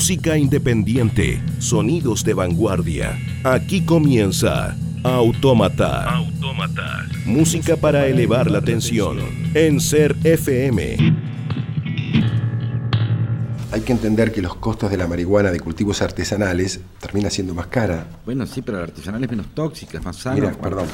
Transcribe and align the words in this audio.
Música 0.00 0.38
independiente, 0.38 1.42
sonidos 1.58 2.24
de 2.24 2.32
vanguardia. 2.32 3.18
Aquí 3.44 3.82
comienza 3.82 4.74
Autómata. 5.02 6.04
Autómata. 6.04 7.06
Música 7.26 7.76
para 7.76 8.06
elevar 8.06 8.50
la 8.50 8.62
tensión 8.62 9.18
en 9.52 9.78
Ser 9.78 10.16
FM. 10.24 10.96
Hay 13.72 13.80
que 13.82 13.92
entender 13.92 14.32
que 14.32 14.40
los 14.40 14.54
costos 14.54 14.90
de 14.90 14.96
la 14.96 15.06
marihuana 15.06 15.50
de 15.50 15.60
cultivos 15.60 16.00
artesanales 16.00 16.80
termina 16.98 17.28
siendo 17.28 17.52
más 17.52 17.66
cara. 17.66 18.06
Bueno, 18.24 18.46
sí, 18.46 18.62
pero 18.62 18.78
la 18.78 18.84
artesanal 18.84 19.22
es 19.22 19.30
menos 19.30 19.48
tóxica, 19.48 19.98
es 19.98 20.04
más 20.06 20.16
sana. 20.16 20.36
Mira, 20.36 20.52
perdón. 20.52 20.86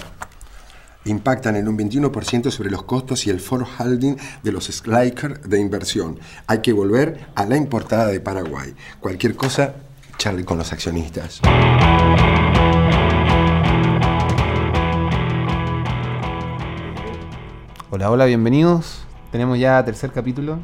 Impactan 1.07 1.55
en 1.55 1.69
un 1.69 1.79
21% 1.79 2.51
sobre 2.51 2.69
los 2.69 2.83
costos 2.83 3.29
y 3.29 3.31
el 3.31 3.41
holding 3.41 4.17
de 4.43 4.51
los 4.51 4.65
Sliker 4.65 5.41
de 5.43 5.61
inversión. 5.61 6.19
Hay 6.49 6.59
que 6.59 6.73
volver 6.73 7.29
a 7.37 7.47
la 7.47 7.57
importada 7.57 8.09
de 8.09 8.19
Paraguay. 8.19 8.75
Cualquier 8.99 9.37
cosa, 9.37 9.77
charle 10.19 10.45
con 10.45 10.59
los 10.59 10.73
accionistas. 10.73 11.41
Hola, 17.89 18.11
hola, 18.11 18.25
bienvenidos. 18.25 19.05
Tenemos 19.31 19.61
ya 19.61 19.85
tercer 19.85 20.11
capítulo. 20.11 20.59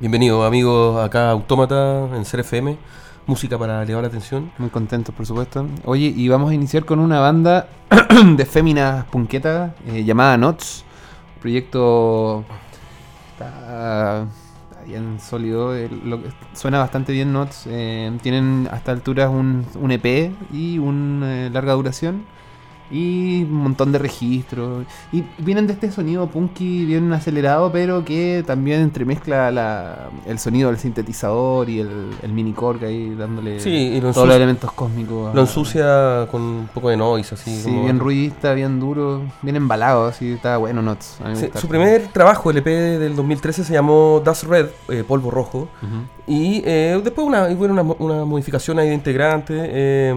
Bienvenido, 0.00 0.44
amigos, 0.44 1.00
acá 1.02 1.30
Autómata 1.30 2.08
en 2.16 2.24
CRFM. 2.24 2.76
Música 3.26 3.58
para 3.58 3.82
elevar 3.82 4.02
la 4.04 4.08
atención. 4.08 4.52
Muy 4.56 4.70
contentos, 4.70 5.12
por 5.14 5.26
supuesto. 5.26 5.66
Oye, 5.84 6.12
y 6.16 6.28
vamos 6.28 6.50
a 6.52 6.54
iniciar 6.54 6.84
con 6.84 7.00
una 7.00 7.18
banda 7.18 7.68
de 8.36 8.46
féminas 8.46 9.04
punquetas 9.06 9.72
eh, 9.88 10.04
llamada 10.04 10.36
Nots. 10.36 10.84
Proyecto 11.40 12.44
está, 13.32 14.26
bien 14.86 15.18
sólido. 15.18 15.74
eh, 15.74 15.90
lo 16.04 16.20
suena 16.52 16.78
bastante 16.78 17.12
bien 17.12 17.32
Nots. 17.32 17.64
eh, 17.66 18.16
tienen 18.22 18.68
hasta 18.70 18.92
alturas 18.92 19.28
un, 19.28 19.66
un 19.74 19.90
EP 19.90 20.30
y 20.52 20.78
una 20.78 21.50
larga 21.50 21.72
duración. 21.72 22.24
Y 22.90 23.42
un 23.44 23.52
montón 23.64 23.92
de 23.92 23.98
registros. 23.98 24.86
Y 25.12 25.24
vienen 25.38 25.66
de 25.66 25.72
este 25.72 25.90
sonido 25.90 26.26
punky 26.28 26.84
bien 26.84 27.12
acelerado, 27.12 27.70
pero 27.72 28.04
que 28.04 28.44
también 28.46 28.80
entremezcla 28.80 29.50
la- 29.50 30.08
el 30.26 30.38
sonido 30.38 30.70
del 30.70 30.78
sintetizador 30.78 31.68
y 31.68 31.80
el, 31.80 31.90
el 32.22 32.32
mini 32.32 32.52
cork 32.52 32.82
ahí 32.84 33.14
dándole 33.14 33.60
Sí, 33.60 33.70
y 33.70 33.94
lo 34.00 34.12
todos 34.12 34.16
ensucia- 34.16 34.26
los 34.26 34.36
elementos 34.36 34.72
cósmicos. 34.72 35.34
Lo 35.34 35.40
ensucia 35.40 36.28
con 36.30 36.42
un 36.42 36.68
poco 36.72 36.88
de 36.90 36.96
noise, 36.96 37.34
así. 37.34 37.56
Sí, 37.56 37.64
como- 37.64 37.82
bien 37.84 37.98
ruidista, 37.98 38.54
bien 38.54 38.78
duro, 38.80 39.22
bien 39.42 39.56
embalado, 39.56 40.06
así 40.06 40.32
está 40.32 40.56
bueno 40.56 40.82
Sí, 41.34 41.42
gusta 41.46 41.60
su 41.60 41.68
primer 41.68 42.08
trabajo, 42.12 42.50
el 42.50 42.58
EP 42.58 42.66
del 42.98 43.16
2013, 43.16 43.64
se 43.64 43.72
llamó 43.72 44.22
Dust 44.24 44.44
Red, 44.44 44.66
eh, 44.88 45.04
Polvo 45.06 45.30
Rojo. 45.30 45.68
Y 46.26 46.62
eh, 46.64 47.00
después 47.02 47.26
una, 47.26 47.44
hubo 47.48 47.64
una, 47.64 47.82
una 47.82 48.24
modificación 48.24 48.78
ahí 48.78 48.88
de 48.88 48.94
integrante, 48.94 49.54
eh, 49.58 50.14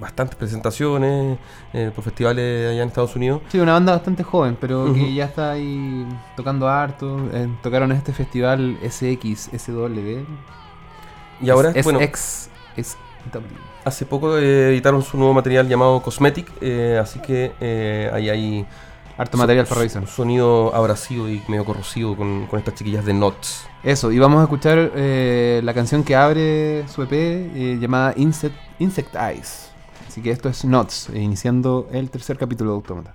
bastantes 0.00 0.36
presentaciones 0.36 1.38
eh, 1.72 1.92
por 1.94 2.02
festivales 2.02 2.70
allá 2.70 2.82
en 2.82 2.88
Estados 2.88 3.14
Unidos. 3.14 3.42
Sí, 3.48 3.58
una 3.58 3.74
banda 3.74 3.92
bastante 3.92 4.22
joven, 4.22 4.56
pero 4.60 4.92
que 4.92 5.12
ya 5.14 5.26
está 5.26 5.52
ahí 5.52 6.06
tocando 6.36 6.68
harto. 6.68 7.28
eh, 7.32 7.48
tocaron 7.62 7.92
este 7.92 8.12
festival 8.12 8.78
SX, 8.82 9.50
SW. 9.56 10.24
Y 11.42 11.50
ahora, 11.50 11.72
es, 11.74 11.84
bueno, 11.84 12.00
X, 12.00 12.50
es 12.76 12.96
W. 13.32 13.48
hace 13.84 14.04
poco 14.04 14.36
eh, 14.36 14.70
editaron 14.70 15.02
su 15.02 15.16
nuevo 15.16 15.32
material 15.32 15.68
llamado 15.68 16.02
Cosmetic, 16.02 16.50
eh, 16.60 16.98
así 17.00 17.20
que 17.20 17.52
ahí 18.12 18.28
hay 18.28 18.66
Harto 19.20 19.36
material 19.36 19.66
para 19.66 19.80
revisar. 19.80 20.06
sonido 20.06 20.74
abrasivo 20.74 21.28
y 21.28 21.42
medio 21.46 21.66
corrosivo 21.66 22.16
con, 22.16 22.46
con 22.46 22.58
estas 22.58 22.74
chiquillas 22.74 23.04
de 23.04 23.12
Knots. 23.12 23.66
Eso, 23.82 24.10
y 24.12 24.18
vamos 24.18 24.40
a 24.40 24.44
escuchar 24.44 24.92
eh, 24.94 25.60
la 25.62 25.74
canción 25.74 26.02
que 26.04 26.16
abre 26.16 26.88
su 26.88 27.02
EP 27.02 27.12
eh, 27.12 27.78
llamada 27.78 28.14
Insect, 28.16 28.56
Insect 28.78 29.14
Eyes. 29.14 29.69
Así 30.10 30.22
que 30.22 30.32
esto 30.32 30.48
es 30.48 30.64
Nots, 30.64 31.08
eh, 31.10 31.20
iniciando 31.20 31.88
el 31.92 32.10
tercer 32.10 32.36
capítulo 32.36 32.72
de 32.72 32.76
Autómata. 32.78 33.14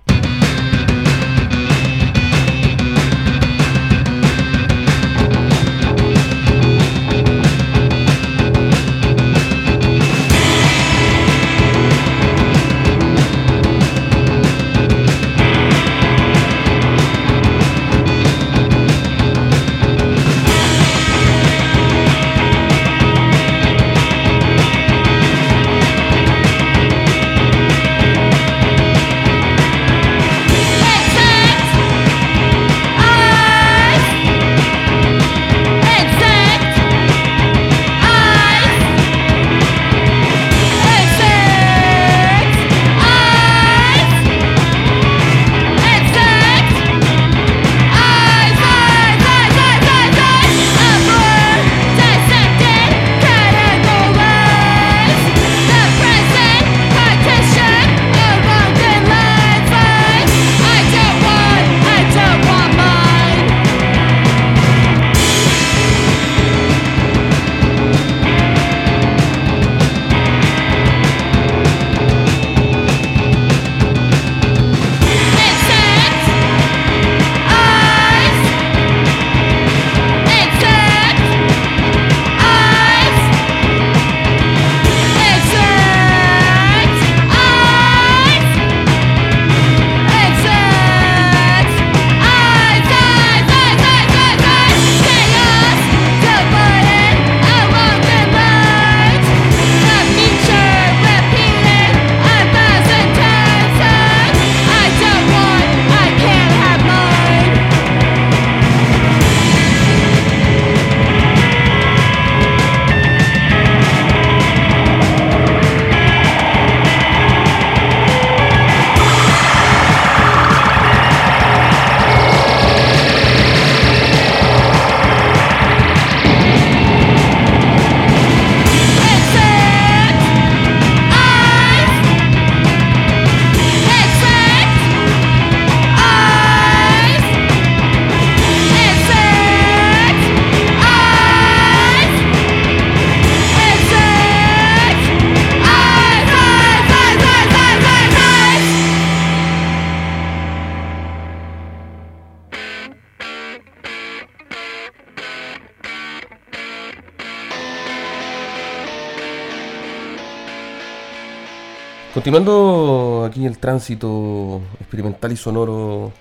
Continuando 162.20 163.26
aquí 163.28 163.44
el 163.44 163.58
tránsito 163.58 164.62
experimental 164.80 165.30
y 165.32 165.36
sonoro 165.36 166.12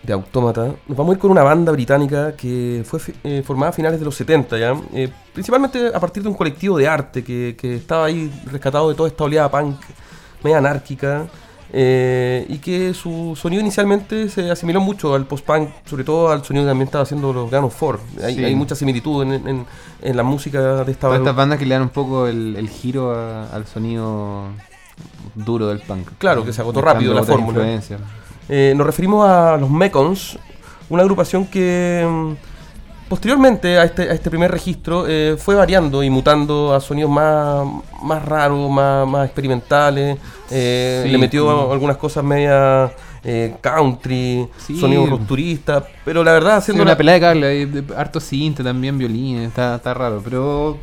de 0.00 0.12
Autómata, 0.12 0.66
nos 0.86 0.96
vamos 0.96 1.10
a 1.10 1.14
ir 1.16 1.18
con 1.18 1.32
una 1.32 1.42
banda 1.42 1.72
británica 1.72 2.36
que 2.36 2.84
fue 2.86 3.00
eh, 3.24 3.42
formada 3.44 3.70
a 3.70 3.72
finales 3.72 3.98
de 3.98 4.04
los 4.04 4.14
70 4.14 4.56
ya, 4.56 4.72
eh, 4.94 5.08
principalmente 5.32 5.88
a 5.92 5.98
partir 5.98 6.22
de 6.22 6.28
un 6.28 6.36
colectivo 6.36 6.78
de 6.78 6.86
arte 6.86 7.24
que, 7.24 7.56
que 7.58 7.74
estaba 7.74 8.04
ahí 8.04 8.30
rescatado 8.52 8.88
de 8.90 8.94
toda 8.94 9.08
esta 9.08 9.24
oleada 9.24 9.50
punk 9.50 9.80
media 10.44 10.58
anárquica 10.58 11.26
eh, 11.72 12.46
y 12.48 12.58
que 12.58 12.94
su 12.94 13.34
sonido 13.34 13.62
inicialmente 13.62 14.28
se 14.28 14.48
asimiló 14.48 14.80
mucho 14.80 15.12
al 15.12 15.26
post-punk, 15.26 15.70
sobre 15.86 16.04
todo 16.04 16.30
al 16.30 16.44
sonido 16.44 16.66
que 16.66 16.70
también 16.70 16.86
estaba 16.86 17.02
haciendo 17.02 17.32
los 17.32 17.50
Gun 17.50 17.64
of 17.64 17.74
Four. 17.76 17.98
Hay, 18.22 18.36
Sí. 18.36 18.44
hay 18.44 18.54
mucha 18.54 18.76
similitud 18.76 19.24
en, 19.24 19.32
en- 19.48 19.66
en 20.02 20.16
la 20.16 20.22
música 20.22 20.84
de 20.84 20.92
esta 20.92 21.08
banda. 21.08 21.22
estas 21.24 21.34
bandas 21.36 21.58
que 21.58 21.66
le 21.66 21.74
dan 21.74 21.82
un 21.82 21.88
poco 21.88 22.28
el, 22.28 22.54
el 22.56 22.68
giro 22.68 23.10
a- 23.12 23.48
al 23.52 23.66
sonido 23.66 24.44
duro 25.34 25.68
del 25.68 25.80
punk. 25.80 26.08
Claro, 26.18 26.44
que 26.44 26.52
se 26.52 26.60
agotó 26.60 26.80
rápido 26.80 27.14
la 27.14 27.22
fórmula. 27.22 27.80
Eh, 28.48 28.74
nos 28.76 28.86
referimos 28.86 29.28
a 29.28 29.56
los 29.56 29.70
Mekons, 29.70 30.38
una 30.90 31.02
agrupación 31.02 31.46
que 31.46 32.06
mm, 32.06 32.32
posteriormente 33.08 33.78
a 33.78 33.84
este, 33.84 34.02
a 34.10 34.12
este 34.12 34.28
primer 34.30 34.50
registro 34.50 35.04
eh, 35.08 35.36
fue 35.38 35.54
variando 35.54 36.02
y 36.02 36.10
mutando 36.10 36.74
a 36.74 36.80
sonidos 36.80 37.10
más, 37.10 37.66
más 38.02 38.24
raros, 38.24 38.70
más, 38.70 39.06
más 39.08 39.24
experimentales. 39.26 40.18
eh, 40.50 41.02
Sí, 41.04 41.10
le 41.10 41.18
metió 41.18 41.46
como- 41.46 41.72
algunas 41.72 41.96
cosas 41.96 42.24
media 42.24 42.92
eh, 43.24 43.54
country, 43.60 44.48
Sí. 44.58 44.78
sonidos 44.80 45.08
rupturistas, 45.08 45.84
pero 46.04 46.24
la 46.24 46.32
verdad 46.32 46.54
Sí, 46.56 46.58
haciendo 46.58 46.82
una 46.82 46.92
la- 46.92 46.96
pelea 46.98 47.14
de 47.14 47.20
cable, 47.20 47.46
hay 47.46 47.86
harto 47.96 48.18
cinte 48.20 48.64
también, 48.64 48.98
violines, 48.98 49.48
está, 49.48 49.76
está 49.76 49.94
raro, 49.94 50.20
pero 50.24 50.76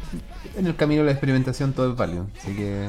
en 0.58 0.66
el 0.66 0.76
camino 0.76 1.02
de 1.02 1.08
la 1.08 1.12
experimentación 1.12 1.74
todo 1.74 1.92
es 1.92 1.98
válido, 1.98 2.28
así 2.42 2.56
que... 2.56 2.88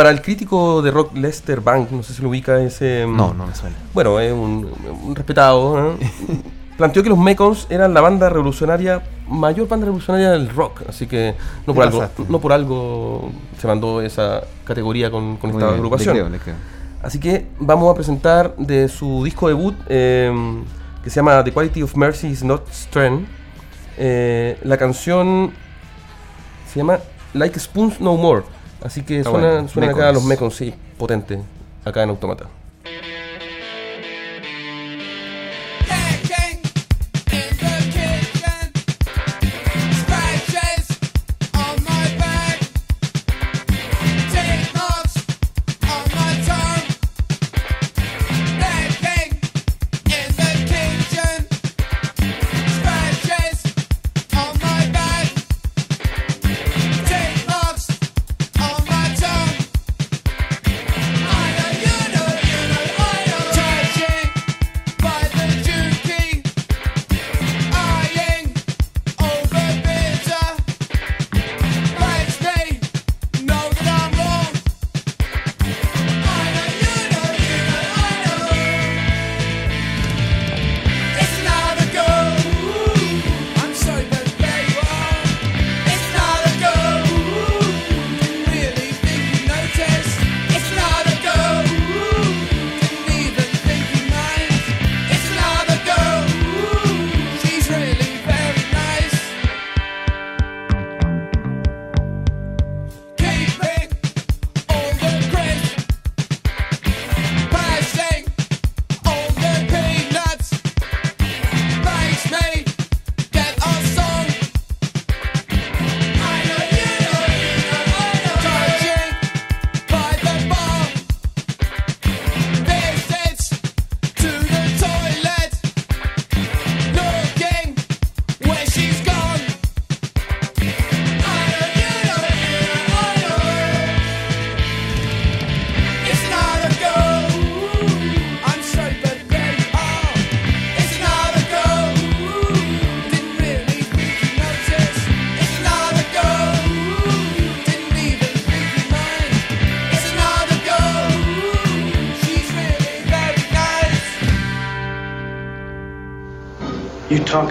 Para 0.00 0.12
el 0.12 0.22
crítico 0.22 0.80
de 0.80 0.90
rock 0.90 1.14
Lester 1.14 1.60
Bank, 1.60 1.90
no 1.90 2.02
sé 2.02 2.14
si 2.14 2.22
lo 2.22 2.30
ubica 2.30 2.58
ese... 2.58 3.04
mm, 3.06 3.14
No, 3.14 3.34
no 3.34 3.46
me 3.46 3.54
suena. 3.54 3.76
Bueno, 3.92 4.18
es 4.18 4.32
un, 4.32 4.66
un 5.04 5.14
respetado. 5.14 5.90
¿eh? 5.92 5.96
Planteó 6.78 7.02
que 7.02 7.10
los 7.10 7.18
Mekons 7.18 7.66
eran 7.68 7.92
la 7.92 8.00
banda 8.00 8.30
revolucionaria, 8.30 9.02
mayor 9.28 9.68
banda 9.68 9.84
revolucionaria 9.84 10.30
del 10.30 10.48
rock. 10.48 10.84
Así 10.88 11.06
que 11.06 11.34
no 11.66 11.74
por, 11.74 11.84
algo, 11.84 12.08
no 12.30 12.40
por 12.40 12.54
algo 12.54 13.30
se 13.58 13.66
mandó 13.66 14.00
esa 14.00 14.40
categoría 14.64 15.10
con, 15.10 15.34
esta 15.34 15.48
bien, 15.50 15.64
agrupación. 15.68 16.14
le 16.14 16.20
creo, 16.22 16.30
le 16.30 16.38
creo. 16.38 16.54
Así 17.02 17.20
que 17.20 17.48
vamos 17.58 17.90
a 17.90 17.94
presentar 17.94 18.56
de 18.56 18.88
su 18.88 19.22
disco 19.22 19.48
debut, 19.48 19.74
eh, 19.90 20.32
que 21.04 21.10
se 21.10 21.16
llama 21.16 21.44
The 21.44 21.52
Quality 21.52 21.82
of 21.82 21.94
Mercy 21.94 22.28
is 22.28 22.42
Not 22.42 22.66
Strength. 22.72 23.28
eh, 23.98 24.58
la 24.62 24.78
canción 24.78 25.50
se 26.72 26.78
llama 26.80 27.00
Like 27.34 27.60
Spoons 27.60 28.00
No 28.00 28.16
More. 28.16 28.44
Así 28.82 29.02
que 29.02 29.18
Está 29.18 29.30
suena, 29.30 29.52
bueno. 29.52 29.68
suenan 29.68 29.90
acá 29.90 29.98
Mekons. 30.06 30.14
los 30.14 30.24
Mekons, 30.24 30.54
sí, 30.54 30.74
potente, 30.98 31.40
acá 31.84 32.02
en 32.02 32.10
Automata. 32.10 32.46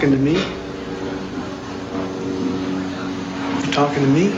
Talking 0.00 0.16
to 0.16 0.16
me? 0.16 0.32
You 3.66 3.70
talking 3.70 4.02
to 4.02 4.08
me? 4.08 4.30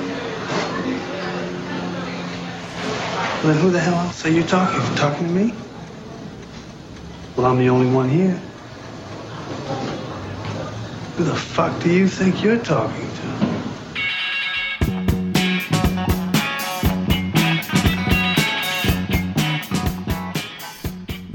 Well, 3.28 3.52
then 3.52 3.58
who 3.58 3.70
the 3.70 3.78
hell 3.78 3.94
else 3.94 4.26
are 4.26 4.30
you 4.32 4.42
talking? 4.42 4.80
You 4.80 4.96
talking 4.96 5.28
to 5.28 5.32
me? 5.32 5.54
Well, 7.36 7.46
I'm 7.46 7.58
the 7.58 7.68
only 7.68 7.86
one 7.94 8.08
here. 8.08 8.42
Who 11.16 11.22
the 11.22 11.36
fuck 11.36 11.80
do 11.80 11.92
you 11.92 12.08
think 12.08 12.42
you're 12.42 12.58
talking 12.58 13.08
to? 13.14 13.21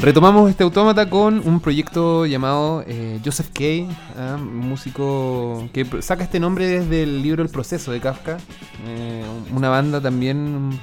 Retomamos 0.07 0.49
este 0.49 0.63
autómata 0.63 1.09
con 1.09 1.45
un 1.45 1.59
proyecto 1.59 2.25
llamado 2.25 2.81
eh, 2.87 3.19
Joseph 3.25 3.49
Kay, 3.53 3.89
ah, 4.17 4.37
un 4.39 4.55
músico 4.55 5.67
que 5.73 5.85
saca 6.01 6.23
este 6.23 6.39
nombre 6.39 6.65
desde 6.65 7.03
el 7.03 7.21
libro 7.21 7.43
El 7.43 7.49
proceso 7.49 7.91
de 7.91 7.99
Kafka. 7.99 8.37
Eh, 8.87 9.25
una 9.53 9.67
banda 9.67 9.99
también. 9.99 10.79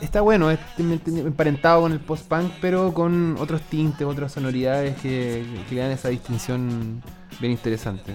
Está 0.00 0.20
bueno, 0.20 0.48
es 0.52 0.60
emparentado 0.78 1.80
con 1.82 1.90
el 1.90 1.98
post-punk, 1.98 2.52
pero 2.60 2.94
con 2.94 3.36
otros 3.40 3.62
tintes, 3.62 4.06
otras 4.06 4.30
sonoridades 4.30 4.96
que, 5.00 5.44
que 5.68 5.74
le 5.74 5.80
dan 5.80 5.90
esa 5.90 6.10
distinción 6.10 7.02
bien 7.40 7.50
interesante. 7.50 8.14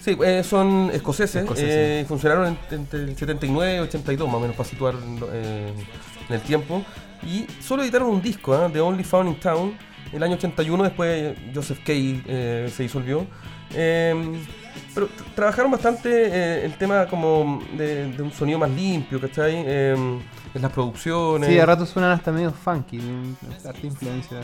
Sí, 0.00 0.16
eh, 0.24 0.42
son 0.42 0.88
escoceses, 0.90 1.42
Escoceses. 1.42 1.68
eh, 1.70 2.04
funcionaron 2.08 2.46
en- 2.70 2.78
entre 2.78 3.02
el 3.02 3.14
79 3.16 3.76
y 3.76 3.78
82 3.80 4.26
más 4.26 4.36
o 4.36 4.40
menos 4.40 4.56
para 4.56 4.68
situar 4.70 4.94
eh, 5.34 5.70
en 6.30 6.34
el 6.34 6.40
tiempo. 6.40 6.82
Y 7.26 7.46
solo 7.60 7.82
editaron 7.82 8.08
un 8.08 8.22
disco, 8.22 8.54
¿ah? 8.54 8.68
The 8.72 8.80
Only 8.80 9.04
Found 9.04 9.28
in 9.28 9.34
Town, 9.36 9.76
el 10.12 10.22
año 10.22 10.34
81, 10.34 10.84
después 10.84 11.36
Joseph 11.54 11.80
Kay 11.84 12.22
eh, 12.26 12.72
se 12.74 12.82
disolvió. 12.82 13.26
Eh, 13.74 14.14
pero 14.94 15.08
trabajaron 15.34 15.70
bastante 15.70 16.10
eh, 16.10 16.64
el 16.64 16.76
tema 16.76 17.06
como 17.06 17.62
de, 17.76 18.12
de 18.12 18.22
un 18.22 18.32
sonido 18.32 18.58
más 18.58 18.70
limpio, 18.70 19.20
¿cachai? 19.20 19.62
Eh, 19.66 20.20
en 20.54 20.62
las 20.62 20.72
producciones. 20.72 21.48
Sí, 21.48 21.58
a 21.58 21.66
ratos 21.66 21.88
suenan 21.88 22.12
hasta 22.12 22.30
medio 22.30 22.52
funky, 22.52 23.00
harta 23.64 23.86
influencia. 23.86 24.40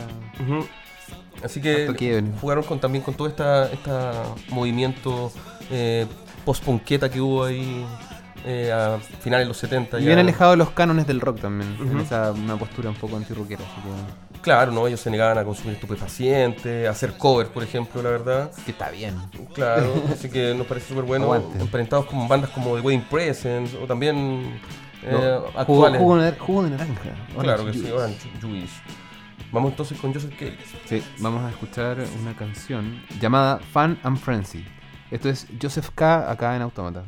Así 1.43 1.61
que 1.61 2.23
jugaron 2.41 2.63
con, 2.63 2.79
también 2.79 3.03
con 3.03 3.13
todo 3.13 3.27
esta, 3.27 3.71
esta 3.71 4.23
movimiento 4.49 5.31
eh, 5.69 6.05
post-punqueta 6.45 7.09
que 7.09 7.21
hubo 7.21 7.43
ahí 7.43 7.85
eh, 8.45 8.71
a 8.71 8.97
finales 9.21 9.45
de 9.45 9.49
los 9.49 9.57
70. 9.57 9.99
Y 9.99 10.01
ya. 10.03 10.07
bien 10.07 10.19
alejado 10.19 10.51
de 10.51 10.57
los 10.57 10.69
cánones 10.71 11.05
del 11.07 11.21
rock 11.21 11.39
también. 11.41 11.75
en 11.79 11.89
Ujú. 11.95 11.99
esa 11.99 12.31
una 12.31 12.55
postura 12.57 12.89
un 12.89 12.95
poco 12.95 13.17
antirrockera. 13.17 13.61
Así 13.63 13.81
que 13.81 14.39
Claro, 14.41 14.71
¿no? 14.71 14.87
Ellos 14.87 15.01
se 15.01 15.11
negaban 15.11 15.37
a 15.37 15.43
consumir 15.43 15.73
estupefacientes, 15.75 16.87
a 16.87 16.91
hacer 16.91 17.13
covers, 17.17 17.49
por 17.49 17.61
ejemplo, 17.63 18.01
la 18.01 18.09
verdad. 18.11 18.51
Que 18.65 18.71
está 18.71 18.89
bien. 18.89 19.15
Claro, 19.53 19.93
así 20.13 20.29
que 20.29 20.53
nos 20.55 20.65
parece 20.65 20.87
súper 20.89 21.03
bueno. 21.03 21.25
Aguante. 21.25 21.59
Emparentados 21.61 22.05
con 22.05 22.27
bandas 22.27 22.49
como 22.51 22.75
The 22.75 22.81
Wedding 22.81 23.03
Presents 23.03 23.73
o 23.75 23.85
también 23.85 24.59
eh, 25.03 25.11
No, 25.11 25.59
actuales. 25.59 25.99
jugo 25.99 26.63
de, 26.63 26.69
de 26.71 26.77
naranja. 26.77 27.01
claro 27.37 27.65
que 27.65 27.73
sí, 27.73 27.79
juice. 27.79 27.93
Orange 27.93 28.29
Juice. 28.41 28.73
Vamos 29.51 29.71
entonces 29.71 29.99
con 29.99 30.13
Joseph 30.13 30.31
Cage. 30.39 30.57
Sí, 30.85 31.03
vamos 31.19 31.43
a 31.43 31.49
escuchar 31.49 31.97
una 32.21 32.33
canción 32.35 33.01
llamada 33.19 33.59
Fun 33.73 33.97
and 34.03 34.17
Frenzy. 34.17 34.63
Esto 35.11 35.29
es 35.29 35.47
Joseph 35.59 35.89
K. 35.95 36.29
acá 36.29 36.55
en 36.55 36.61
Automata. 36.61 37.03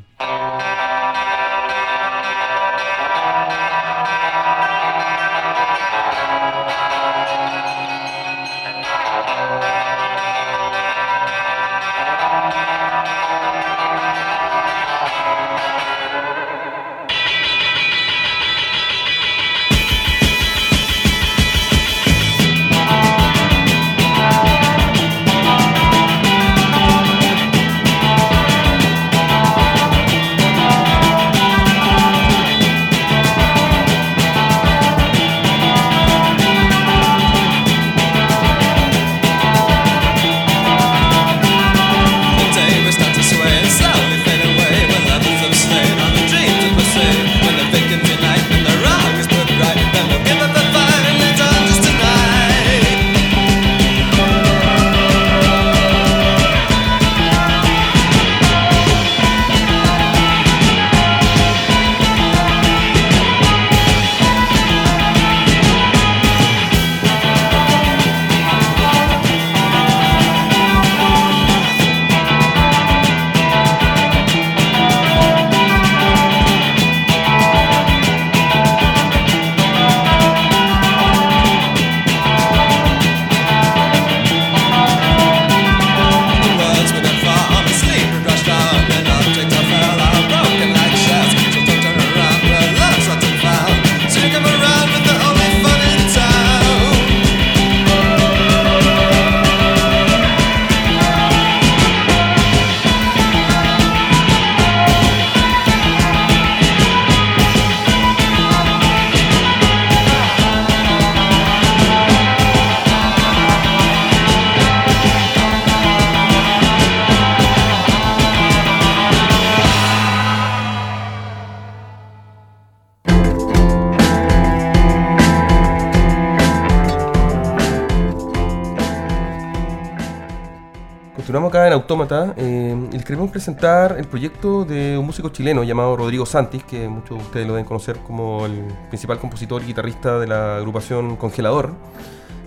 Autómata 132.02 132.34
eh, 132.36 132.88
les 132.90 133.04
queremos 133.04 133.30
presentar 133.30 133.96
el 133.98 134.06
proyecto 134.06 134.64
de 134.64 134.98
un 134.98 135.06
músico 135.06 135.28
chileno 135.28 135.62
llamado 135.62 135.96
Rodrigo 135.96 136.26
Santis, 136.26 136.64
que 136.64 136.88
muchos 136.88 137.18
de 137.18 137.24
ustedes 137.24 137.46
lo 137.46 137.52
deben 137.54 137.64
conocer 137.64 137.98
como 137.98 138.44
el 138.44 138.64
principal 138.88 139.18
compositor 139.18 139.62
y 139.62 139.66
guitarrista 139.66 140.18
de 140.18 140.26
la 140.26 140.56
agrupación 140.56 141.16
Congelador. 141.16 141.72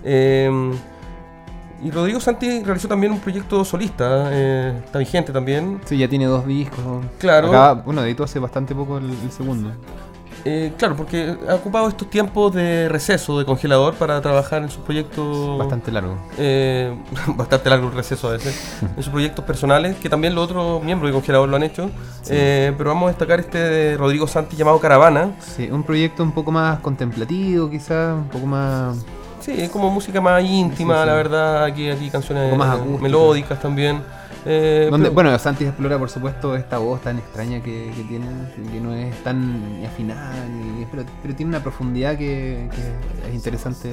Eh, 0.04 0.50
y 1.84 1.92
Rodrigo 1.92 2.20
Santis 2.20 2.66
realizó 2.66 2.88
también 2.88 3.14
un 3.14 3.20
proyecto 3.20 3.64
solista, 3.64 4.30
eh, 4.32 4.74
está 4.84 5.00
vigente 5.00 5.32
también. 5.32 5.80
Sí, 5.86 5.98
ya 5.98 6.08
tiene 6.08 6.26
dos 6.26 6.46
discos. 6.46 7.06
Claro. 7.18 7.50
Acá, 7.50 7.74
bueno, 7.74 8.04
editó 8.04 8.24
hace 8.24 8.40
bastante 8.40 8.76
poco 8.76 8.98
el, 8.98 9.10
el 9.10 9.32
segundo. 9.32 9.72
Eh, 10.48 10.74
claro, 10.78 10.96
porque 10.96 11.36
ha 11.50 11.56
ocupado 11.56 11.88
estos 11.90 12.08
tiempos 12.08 12.54
de 12.54 12.88
receso, 12.88 13.40
de 13.40 13.46
congelador, 13.46 13.96
para 13.96 14.22
trabajar 14.22 14.62
en 14.62 14.70
sus 14.70 14.84
proyectos. 14.84 15.58
Bastante 15.58 15.92
largo. 15.92 16.18
eh, 16.38 16.96
bastante 17.36 17.68
largo 17.70 17.88
el 17.88 17.94
receso 17.96 18.28
a 18.28 18.34
veces, 18.34 18.78
en 18.96 19.02
sus 19.04 19.12
proyectos 19.12 19.44
personales, 19.44 19.96
que 19.98 20.08
también 20.08 20.36
los 20.36 20.44
otros 20.46 20.84
miembros 20.84 21.10
de 21.10 21.14
Congelador 21.14 21.50
lo 21.50 21.56
han 21.56 21.64
hecho. 21.64 21.90
Eh, 22.30 22.74
pero 22.78 22.92
vamos 22.92 23.08
a 23.08 23.10
destacar 23.10 23.40
este 23.40 23.58
de 23.58 23.98
Rodrigo 23.98 24.28
Santi 24.28 24.56
llamado 24.56 24.80
Caravana. 24.80 25.32
Sí, 25.40 25.68
un 25.72 25.82
proyecto 25.84 26.22
un 26.22 26.32
poco 26.32 26.52
más 26.52 26.80
contemplativo, 26.80 27.68
quizás, 27.68 28.14
un 28.14 28.28
poco 28.28 28.46
más. 28.46 28.98
Sí, 29.40 29.52
es 29.58 29.70
como 29.70 29.90
música 29.90 30.22
más 30.22 30.44
íntima, 30.44 30.94
Sí, 30.96 31.02
sí. 31.02 31.08
la 31.08 31.14
verdad. 31.16 31.64
Aquí, 31.64 31.90
aquí 31.90 32.10
canciones 32.12 32.56
más 32.56 32.78
melódicas 33.02 33.60
también. 33.60 34.02
Eh, 34.46 34.90
pero- 34.92 35.12
bueno, 35.12 35.38
Santis 35.40 35.68
explora, 35.68 35.98
por 35.98 36.10
supuesto, 36.10 36.56
esta 36.56 36.78
voz 36.78 37.02
tan 37.02 37.18
extraña 37.18 37.62
que, 37.64 37.92
que 37.96 38.04
tiene, 38.04 38.28
que 38.72 38.80
no 38.80 38.94
es 38.94 39.16
tan 39.24 39.82
afinada, 39.86 40.34
ni- 40.48 40.86
pero, 40.86 41.04
pero 41.22 41.36
tiene 41.36 41.50
una 41.50 41.64
profundidad 41.64 42.12
que, 42.18 42.70
que 42.72 43.28
es 43.30 43.34
interesante. 43.34 43.92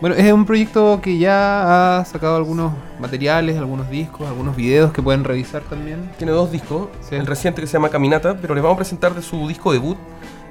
Bueno, 0.00 0.14
es 0.14 0.30
un 0.30 0.44
proyecto 0.44 1.00
que 1.02 1.16
ya 1.16 2.00
ha 2.00 2.04
sacado 2.04 2.36
algunos 2.36 2.72
materiales, 3.00 3.56
algunos 3.56 3.88
discos, 3.88 4.26
algunos 4.28 4.54
videos 4.54 4.92
que 4.92 5.00
pueden 5.02 5.24
revisar 5.24 5.62
también. 5.62 6.10
Tiene 6.18 6.32
dos 6.32 6.52
discos, 6.52 6.88
Sí. 7.00 7.14
el 7.14 7.26
reciente 7.26 7.62
que 7.62 7.66
se 7.66 7.72
llama 7.74 7.88
Caminata, 7.88 8.36
pero 8.36 8.54
les 8.54 8.62
vamos 8.62 8.76
a 8.76 8.80
presentar 8.80 9.14
de 9.14 9.22
su 9.22 9.48
disco 9.48 9.72
debut 9.72 9.96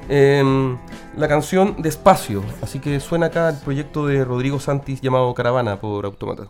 em, 0.09 0.77
la 1.17 1.27
canción 1.27 1.75
Despacio. 1.77 2.43
Así 2.63 2.79
que 2.79 2.99
suena 2.99 3.27
acá 3.27 3.49
el 3.49 3.57
proyecto 3.57 4.07
de 4.07 4.25
Rodrigo 4.25 4.59
Santis 4.59 5.01
llamado 5.01 5.31
Caravana 5.35 5.79
por 5.79 6.05
Automata. 6.05 6.47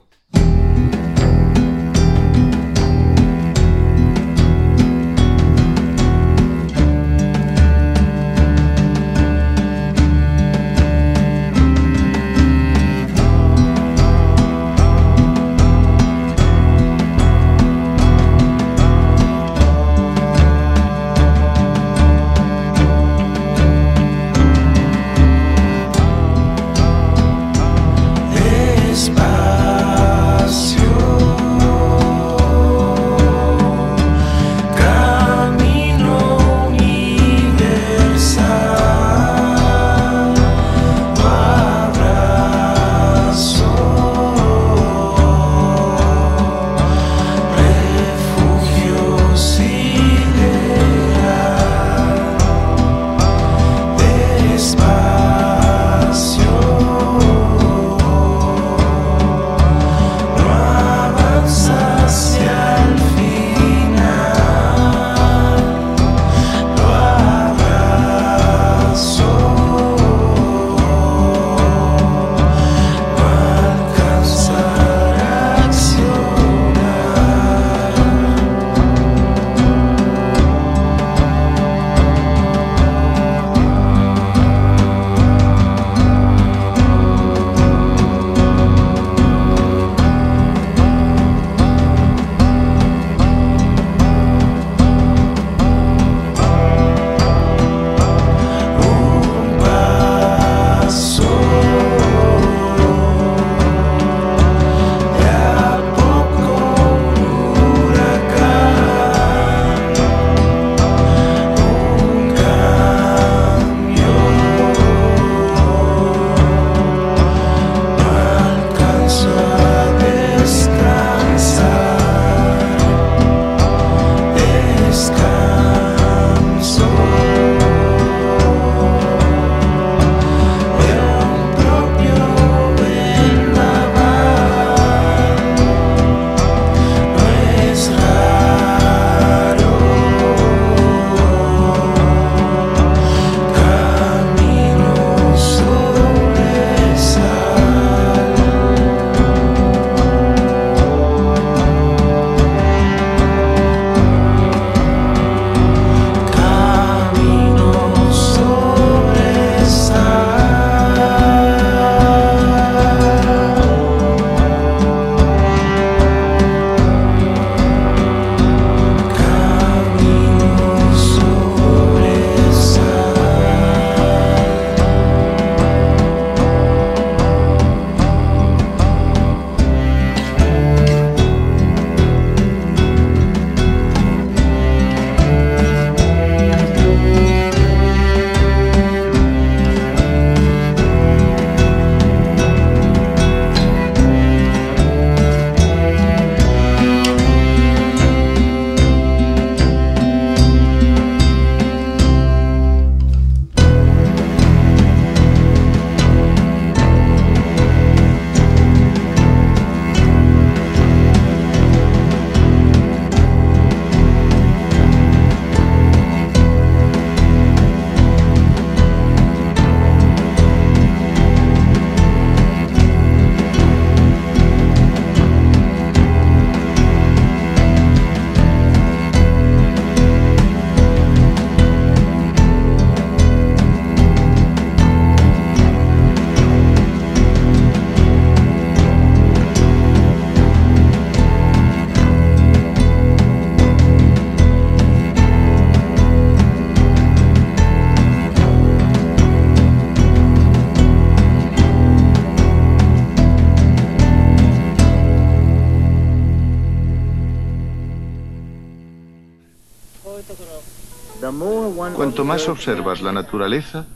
Cuanto 262.16 262.32
más 262.32 262.48
observas 262.48 263.02
la 263.02 263.12
naturaleza, 263.12 263.88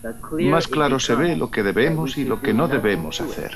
más 0.41 0.67
claro 0.67 0.99
se 0.99 1.15
ve 1.15 1.37
lo 1.37 1.49
que 1.49 1.63
debemos 1.63 2.17
y 2.17 2.25
lo 2.25 2.41
que 2.41 2.53
no 2.53 2.67
debemos 2.67 3.21
hacer. 3.21 3.55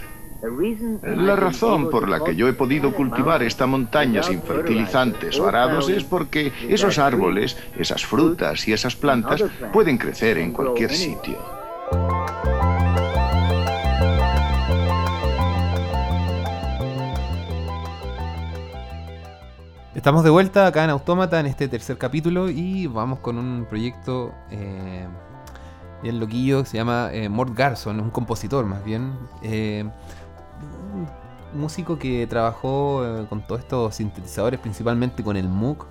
La 1.04 1.36
razón 1.36 1.90
por 1.90 2.08
la 2.08 2.24
que 2.24 2.34
yo 2.34 2.48
he 2.48 2.54
podido 2.54 2.94
cultivar 2.94 3.44
esta 3.44 3.68
montaña 3.68 4.24
sin 4.24 4.42
fertilizantes 4.42 5.38
o 5.38 5.50
arados 5.50 5.90
es 5.90 6.06
porque 6.06 6.54
esos 6.70 6.98
árboles, 6.98 7.58
esas 7.78 8.06
frutas 8.06 8.66
y 8.66 8.72
esas 8.72 8.96
plantas 8.96 9.44
pueden 9.74 9.98
crecer 9.98 10.38
en 10.38 10.54
cualquier 10.54 10.92
sitio. 10.92 11.63
Estamos 20.04 20.26
de 20.26 20.32
vuelta 20.32 20.68
acá 20.68 20.84
en 20.84 20.90
Autómata 20.90 21.40
en 21.40 21.46
este 21.46 21.70
tercer 21.70 21.98
capítulo 21.98 22.50
y 22.50 22.88
vamos 22.88 23.20
con 23.20 23.38
un 23.38 23.66
proyecto 23.70 24.34
eh, 24.52 25.08
bien 26.02 26.20
loquillo 26.20 26.62
que 26.62 26.70
se 26.70 26.76
llama 26.76 27.08
eh, 27.14 27.30
Mort 27.30 27.56
Garson, 27.58 28.02
un 28.02 28.10
compositor 28.10 28.66
más 28.66 28.84
bien. 28.84 29.14
eh, 29.42 29.86
un 31.54 31.58
músico 31.58 31.98
que 31.98 32.28
trabajó 32.28 33.02
eh, 33.06 33.26
con 33.30 33.48
todos 33.48 33.62
estos 33.62 33.96
sintetizadores, 33.96 34.60
principalmente 34.60 35.24
con 35.24 35.38
el 35.38 35.48
Moog, 35.48 35.86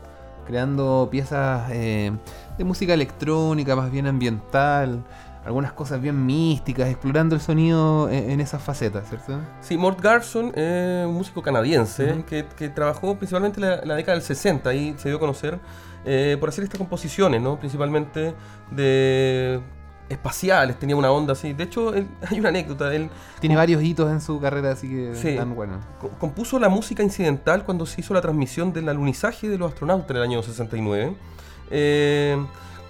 creando 0.47 1.09
piezas 1.11 1.71
de 1.71 2.13
música 2.59 2.93
electrónica, 2.93 3.75
más 3.75 3.91
bien 3.91 4.07
ambiental, 4.07 5.03
algunas 5.45 5.73
cosas 5.73 6.01
bien 6.01 6.25
místicas, 6.25 6.89
explorando 6.89 7.35
el 7.35 7.41
sonido 7.41 8.09
en, 8.09 8.31
en 8.31 8.41
esas 8.41 8.63
facetas, 8.63 9.09
¿cierto? 9.09 9.39
Sí, 9.61 9.77
Mort 9.77 10.01
Garson 10.01 10.53
es 10.55 11.07
un 11.07 11.15
músico 11.15 11.43
canadiense 11.43 12.25
que, 12.29 12.47
que 12.57 12.69
trabajó 12.69 13.17
principalmente 13.17 13.61
en 13.61 13.89
la, 13.89 13.95
década 13.97 14.15
del 14.17 14.23
60 14.23 14.73
y 14.75 14.95
se 14.99 15.09
dio 15.09 15.17
a 15.17 15.21
conocer 15.21 15.59
eh, 16.05 16.37
por 16.39 16.49
hacer 16.49 16.65
estas 16.65 16.79
composiciones, 16.79 17.41
¿no? 17.43 17.59
Principalmente 17.59 18.35
de 18.71 19.61
espaciales, 20.09 20.79
tenía 20.79 20.95
una 20.95 21.11
onda 21.11 21.33
así. 21.33 21.53
De 21.55 21.65
hecho, 21.65 21.95
él- 21.95 22.07
hay 22.31 22.39
una 22.39 22.51
anécdota, 22.51 22.95
él 22.95 23.09
Tiene 23.41 23.57
varios 23.57 23.83
hitos 23.83 24.11
en 24.11 24.21
su 24.21 24.39
carrera, 24.41 24.73
así 24.73 24.89
que 24.89 25.15
Sí. 25.15 25.29
están 25.31 25.55
buenos. 25.55 25.79
co- 26.01 26.11
compuso 26.19 26.59
la 26.59 26.69
música 26.69 27.03
incidental 27.03 27.65
cuando 27.65 27.87
se 27.87 28.01
hizo 28.01 28.13
la 28.15 28.21
transmisión 28.21 28.73
del 28.73 28.89
alunizaje 28.89 29.49
de 29.49 29.59
los 29.59 29.73
astronautas 29.73 30.11
en 30.11 30.17
el 30.19 30.23
año 30.23 30.43
69. 30.43 31.17
eh, 31.71 32.37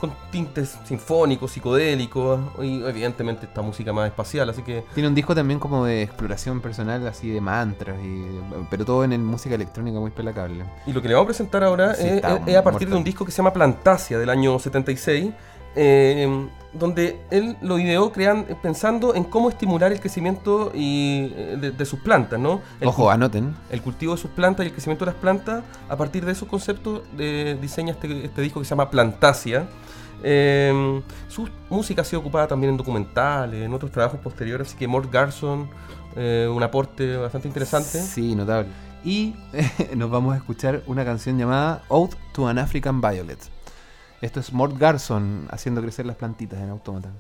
con 0.03 0.13
tintes 0.33 0.77
sinfónicos, 0.85 1.53
psicodélicos 1.53 2.41
y 2.61 2.83
evidentemente 2.83 3.47
esta 3.47 3.63
música 3.63 3.93
más 3.93 4.09
espacial, 4.09 4.51
así 4.51 4.63
que 4.63 4.85
Tiene 4.95 5.09
un 5.09 5.15
disco 5.15 5.33
también 5.33 5.61
como 5.61 5.85
de 5.85 6.03
exploración 6.03 6.61
personal, 6.61 7.07
así 7.07 7.31
de 7.31 7.41
mantras, 7.41 7.97
y, 8.05 8.25
pero 8.69 8.85
todo 8.85 9.05
en 9.05 9.13
el 9.13 9.21
música 9.21 9.55
electrónica 9.55 10.01
muy 10.01 10.11
pelacable. 10.11 10.65
Y 10.87 10.93
lo 10.93 11.01
que 11.01 11.07
le 11.07 11.15
vamos 11.15 11.27
a 11.27 11.29
presentar 11.29 11.63
ahora 11.63 11.95
Sí, 11.95 12.03
es, 12.07 12.13
está 12.15 12.35
es- 12.39 12.49
es 12.49 12.57
a 12.57 12.65
partir 12.65 12.89
de 12.91 12.97
un 12.97 13.05
disco 13.05 13.25
que 13.25 13.31
se 13.31 13.37
llama 13.37 13.53
Plantasia 13.53 14.19
del 14.19 14.29
año 14.29 14.59
76, 14.59 15.31
eh, 15.77 16.49
donde 16.75 17.21
él 17.31 17.57
lo 17.63 17.79
ideó 17.79 18.11
crean, 18.13 18.45
pensando 18.63 19.15
en 19.15 19.25
cómo 19.25 19.51
estimular 19.51 19.93
el 19.93 20.01
crecimiento 20.01 20.73
y, 20.75 21.33
eh, 21.37 21.57
de, 21.61 21.71
de 21.71 21.85
sus 21.87 22.01
plantas, 22.01 22.41
¿no? 22.41 22.61
El, 22.81 22.89
Ojo, 22.89 23.11
anoten. 23.11 23.55
el 23.71 23.83
cultivo 23.83 24.15
de 24.15 24.21
sus 24.21 24.31
plantas 24.33 24.65
y 24.65 24.69
el 24.69 24.73
crecimiento 24.73 25.05
de 25.05 25.13
las 25.13 25.21
plantas, 25.21 25.63
a 25.89 25.97
partir 25.97 26.25
de 26.25 26.33
esos 26.33 26.49
conceptos 26.49 27.03
eh, 27.19 27.57
diseña 27.61 27.93
este, 27.93 28.25
este 28.25 28.43
disco 28.43 28.59
que 28.61 28.65
se 28.65 28.71
llama 28.71 28.91
Plantasia. 28.91 29.67
Eh, 30.23 31.03
su 31.29 31.49
música 31.69 32.03
ha 32.03 32.05
sido 32.05 32.21
ocupada 32.21 32.47
también 32.47 32.73
en 32.73 32.77
documentales, 32.77 33.63
en 33.63 33.73
otros 33.73 33.91
trabajos 33.91 34.21
posteriores, 34.21 34.69
así 34.69 34.77
que 34.77 34.87
Mort 34.87 35.13
Garson, 35.13 35.69
eh, 36.17 36.49
un 36.53 36.63
aporte 36.63 37.17
bastante 37.17 37.49
interesante. 37.49 38.01
Sí, 38.01 38.35
notable. 38.35 38.69
Y 39.05 39.35
nos 39.97 40.11
vamos 40.11 40.35
a 40.35 40.37
escuchar 40.37 40.83
una 40.87 41.05
canción 41.05 41.39
llamada 41.39 41.83
Ode 41.89 42.15
to 42.33 42.47
an 42.49 42.59
African 42.59 43.01
Violet. 43.01 43.41
Esto 44.21 44.39
es 44.39 44.53
Mort 44.53 44.79
Garson 44.79 45.49
haciendo 45.51 45.81
crecer 45.83 46.07
las 46.07 46.17
plantitas 46.17 46.61
en 46.61 46.71
Automata. 46.71 47.11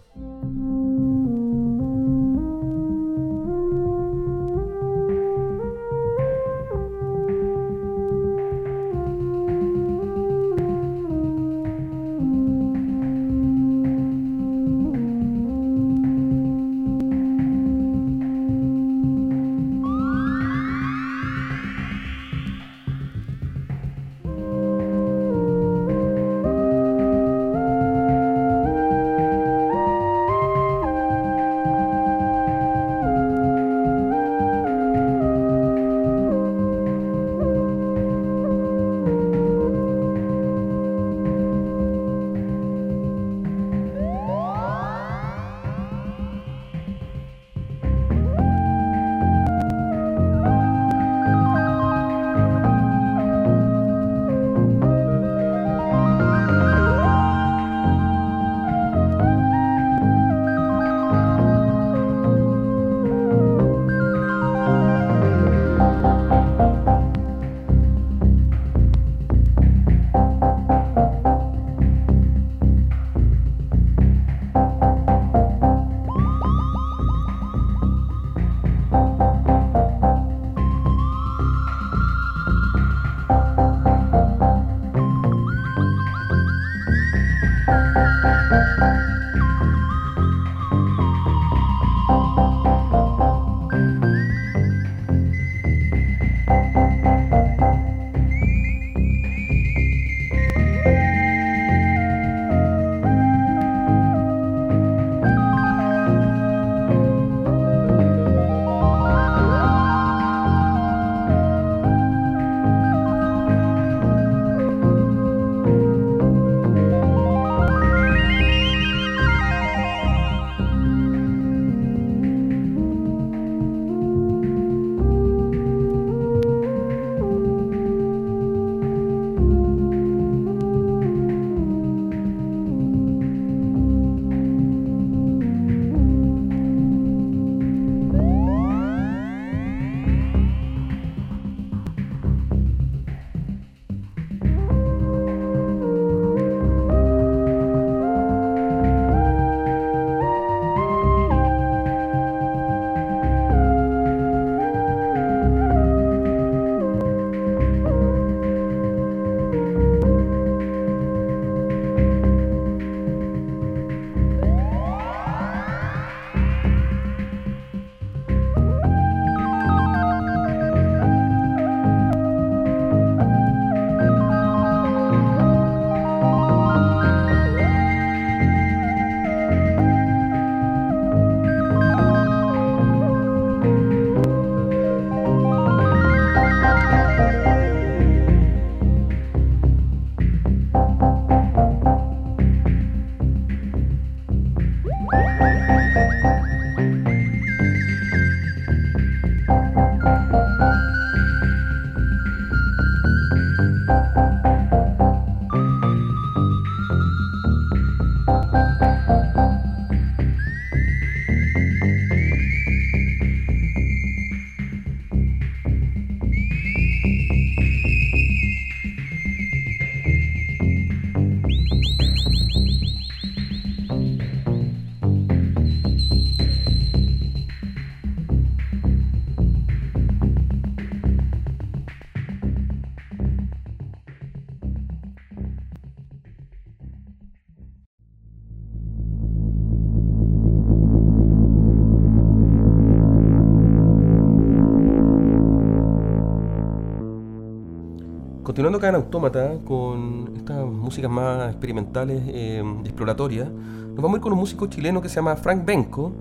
Continuando 248.62 248.78
acá 248.78 248.96
en 248.96 249.02
Autómata 249.02 249.54
con 249.66 250.34
estas 250.36 250.64
músicas 250.64 251.10
más 251.10 251.50
experimentales, 251.50 252.22
eh, 252.28 252.62
exploratorias, 252.84 253.48
nos 253.48 253.96
vamos 253.96 254.12
a 254.12 254.16
ir 254.18 254.20
con 254.20 254.32
un 254.32 254.38
músico 254.38 254.68
chileno 254.68 255.02
que 255.02 255.08
se 255.08 255.16
llama 255.16 255.34
Frank 255.34 255.64
Benco, 255.64 256.12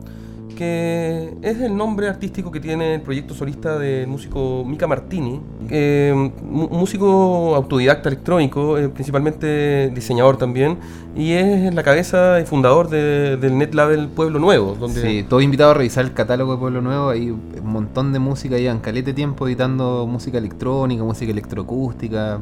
que 0.62 1.34
es 1.42 1.60
el 1.60 1.76
nombre 1.76 2.08
artístico 2.08 2.52
que 2.52 2.60
tiene 2.60 2.94
el 2.94 3.02
proyecto 3.02 3.34
solista 3.34 3.80
del 3.80 4.06
músico 4.08 4.64
Mika 4.64 4.86
Martini, 4.86 5.42
eh, 5.72 6.14
músico 6.44 7.56
autodidacta 7.56 8.10
electrónico, 8.10 8.78
eh, 8.78 8.88
principalmente 8.88 9.90
diseñador 9.90 10.38
también, 10.38 10.78
y 11.16 11.32
es 11.32 11.74
la 11.74 11.82
cabeza 11.82 12.40
y 12.40 12.46
fundador 12.46 12.90
de- 12.90 13.38
del 13.38 13.58
NetLabel 13.58 14.08
Pueblo 14.10 14.38
Nuevo, 14.38 14.76
donde 14.80 15.02
Sí, 15.02 15.26
todo 15.28 15.42
invitado 15.42 15.72
a 15.72 15.74
revisar 15.74 16.06
el 16.06 16.14
catálogo 16.14 16.52
de 16.54 16.60
Pueblo 16.60 16.82
Nuevo. 16.84 17.10
Hay 17.10 17.32
un 17.32 17.42
montón 17.64 18.14
de 18.14 18.20
música, 18.20 18.56
llevan 18.60 18.82
calete 18.82 19.14
tiempo 19.14 19.48
editando 19.48 20.06
música 20.06 20.38
electrónica, 20.38 21.04
música 21.04 21.32
electroacústica, 21.32 22.40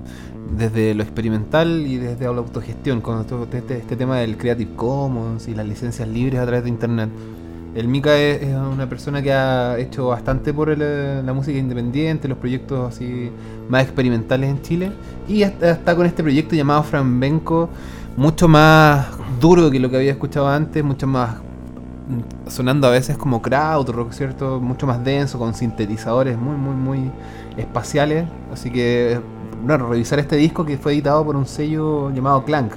desde 0.57 0.93
lo 0.93 1.03
experimental 1.03 1.85
y 1.87 1.95
desde 1.97 2.25
la 2.25 2.31
autogestión, 2.39 2.99
con 2.99 3.25
todo 3.25 3.47
este, 3.49 3.77
este 3.77 3.95
tema 3.95 4.17
del 4.17 4.35
Creative 4.35 4.71
Commons 4.75 5.47
y 5.47 5.55
las 5.55 5.65
licencias 5.65 6.05
libres 6.05 6.39
a 6.41 6.45
través 6.45 6.63
de 6.63 6.69
internet. 6.69 7.09
El 7.75 7.87
Mika 7.87 8.17
es, 8.17 8.43
una 8.55 8.89
persona 8.89 9.21
que 9.21 9.31
ha 9.31 9.77
hecho 9.77 10.07
bastante 10.07 10.53
por 10.53 10.69
eh, 10.71 11.21
la 11.23 11.33
música 11.33 11.57
independiente, 11.57 12.27
los 12.27 12.37
proyectos 12.37 12.95
así 12.95 13.31
más 13.69 13.83
experimentales 13.83 14.49
en 14.49 14.61
Chile. 14.61 14.91
Y 15.27 15.43
está, 15.43 15.95
con 15.95 16.05
este 16.05 16.23
proyecto 16.23 16.55
llamado 16.55 16.81
Franbenco, 16.83 17.69
mucho 18.17 18.47
más 18.47 19.07
duro 19.39 19.69
que 19.69 19.79
lo 19.79 19.89
que 19.89 19.97
había 19.97 20.11
escuchado 20.11 20.47
antes, 20.47 20.83
mucho 20.83 21.05
más 21.05 21.35
mm, 21.35 22.49
sonando 22.49 22.87
a 22.87 22.91
veces 22.91 23.17
como 23.17 23.41
krautrock, 23.41 24.11
¿cierto? 24.13 24.59
Mucho 24.59 24.87
más 24.87 25.03
denso, 25.03 25.37
con 25.37 25.53
sintetizadores 25.53 26.37
muy, 26.37 26.57
muy, 26.57 26.75
muy 26.75 27.11
espaciales. 27.55 28.27
Así 28.51 28.71
que, 28.71 29.21
bueno, 29.63 29.87
revisar 29.87 30.17
este 30.17 30.37
disco 30.37 30.65
que 30.65 30.79
fue 30.79 30.93
editado 30.93 31.23
por 31.23 31.35
un 31.35 31.45
sello 31.45 32.09
llamado 32.09 32.43
Clank, 32.45 32.73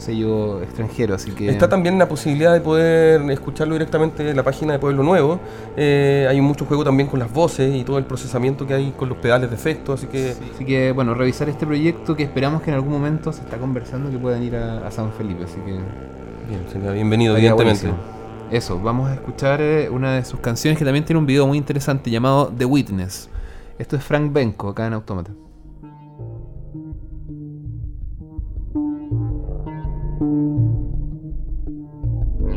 sello 0.00 0.62
extranjero, 0.62 1.14
así 1.14 1.30
que... 1.32 1.48
Está 1.48 1.68
también 1.68 1.98
la 1.98 2.08
posibilidad 2.08 2.52
de 2.52 2.60
poder 2.60 3.30
escucharlo 3.30 3.74
directamente 3.74 4.28
en 4.28 4.36
la 4.36 4.42
página 4.42 4.72
de 4.72 4.78
Pueblo 4.78 5.02
Nuevo. 5.02 5.40
Eh, 5.76 6.26
hay 6.28 6.40
mucho 6.40 6.64
juego 6.64 6.84
también 6.84 7.08
con 7.08 7.18
las 7.18 7.32
voces 7.32 7.74
y 7.74 7.84
todo 7.84 7.98
el 7.98 8.04
procesamiento 8.04 8.66
que 8.66 8.74
hay 8.74 8.92
con 8.96 9.08
los 9.08 9.18
pedales 9.18 9.50
de 9.50 9.56
efecto, 9.56 9.92
así 9.92 10.06
que 10.06 10.34
Así 10.54 10.64
que, 10.64 10.92
bueno, 10.92 11.14
revisar 11.14 11.48
este 11.48 11.66
proyecto 11.66 12.14
que 12.16 12.22
esperamos 12.22 12.62
que 12.62 12.70
en 12.70 12.76
algún 12.76 12.92
momento 12.92 13.32
se 13.32 13.42
está 13.42 13.56
conversando 13.56 14.10
que 14.10 14.18
puedan 14.18 14.42
ir 14.42 14.56
a, 14.56 14.86
a 14.86 14.90
San 14.90 15.12
Felipe, 15.12 15.44
así 15.44 15.56
que... 15.64 15.72
bien, 15.72 16.64
sería 16.70 16.90
bienvenido, 16.92 17.36
estaría 17.36 17.50
evidentemente. 17.50 17.88
buenísimo. 17.88 18.20
Eso, 18.50 18.80
vamos 18.80 19.08
a 19.10 19.14
escuchar 19.14 19.60
eh, 19.60 19.88
una 19.88 20.16
de 20.16 20.24
sus 20.24 20.40
canciones 20.40 20.78
que 20.78 20.84
también 20.84 21.04
tiene 21.04 21.18
un 21.18 21.26
video 21.26 21.46
muy 21.46 21.56
interesante 21.56 22.10
llamado 22.10 22.52
The 22.56 22.64
Witness. 22.64 23.28
Esto 23.78 23.96
es 23.96 24.02
Frank 24.02 24.32
Benko, 24.32 24.70
acá 24.70 24.86
en 24.86 24.94
Autómata. 24.94 25.30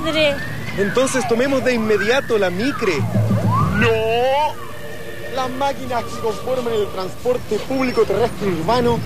Madre. 0.00 0.36
Entonces 0.78 1.26
tomemos 1.28 1.64
de 1.64 1.74
inmediato 1.74 2.38
la 2.38 2.50
micre. 2.50 2.98
¡No! 3.76 4.54
Las 5.34 5.50
máquinas 5.50 6.04
que 6.04 6.20
conforman 6.20 6.74
el 6.74 6.86
transporte 6.88 7.58
público 7.60 8.02
terrestre 8.02 8.48
urbano 8.48 8.98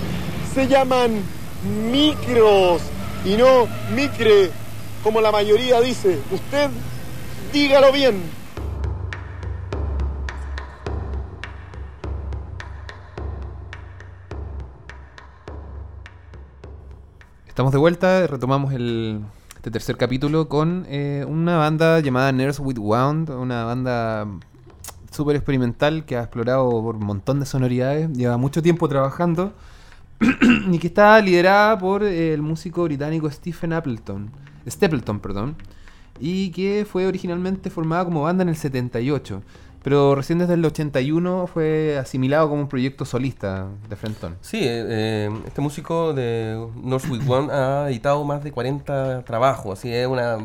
se 0.55 0.67
llaman 0.67 1.23
micros 1.91 2.83
y 3.25 3.37
no 3.37 3.67
micre, 3.95 4.51
como 5.03 5.21
la 5.21 5.33
mayoría 5.33 5.81
dice. 5.81 6.19
Usted 6.31 6.71
dígalo 7.53 7.93
bien. 7.93 8.45
Estamos 17.47 17.71
de 17.71 17.79
vuelta, 17.79 18.27
retomamos 18.27 18.73
el, 18.73 19.21
este 19.65 19.71
tercer 19.71 19.97
capítulo 19.97 20.47
con 20.47 20.85
eh, 20.91 21.25
una 21.27 21.57
banda 21.57 21.99
llamada 22.01 22.31
Nurse 22.33 22.61
with 22.61 22.77
Wound, 22.77 23.31
una 23.31 23.65
banda 23.65 24.29
súper 25.11 25.37
experimental 25.37 26.05
que 26.05 26.19
ha 26.19 26.21
explorado 26.21 26.69
por 26.83 26.97
un 26.97 27.07
montón 27.07 27.41
de 27.41 27.47
sonoridades, 27.47 28.11
lleva 28.13 28.37
mucho 28.37 28.61
tiempo 28.63 28.87
trabajando 28.91 29.55
y 30.71 30.79
que 30.79 30.89
está 30.89 31.19
liderada 31.23 31.79
por 31.79 32.03
el 32.03 32.43
músico 32.43 32.85
británico 32.85 33.31
Stephen 33.31 33.73
Appleton, 33.73 34.31
Stapleton, 34.69 35.19
perdón, 35.19 35.57
y 36.21 36.51
que 36.51 36.87
fue 36.87 37.07
originalmente 37.07 37.71
formada 37.71 38.05
como 38.05 38.21
banda 38.21 38.43
en 38.43 38.51
el 38.51 38.57
78, 38.57 39.43
pero 39.85 40.17
recién 40.17 40.39
desde 40.41 40.55
el 40.55 40.65
81 40.65 41.47
fue 41.47 41.97
asimilado 41.99 42.49
como 42.49 42.63
un 42.63 42.69
proyecto 42.69 43.05
solista 43.05 43.69
de 43.89 43.95
Frenton. 43.95 44.37
Sí, 44.41 44.59
eh, 44.59 44.85
eh, 44.89 45.31
este 45.47 45.61
músico 45.61 46.13
de 46.15 46.59
Northwood 46.83 47.21
One 47.31 47.53
ha 47.53 47.87
editado 47.89 48.25
más 48.25 48.43
de 48.43 48.51
40 48.51 49.23
trabajos, 49.25 49.79
así 49.79 49.93
es 49.95 50.07
una, 50.09 50.39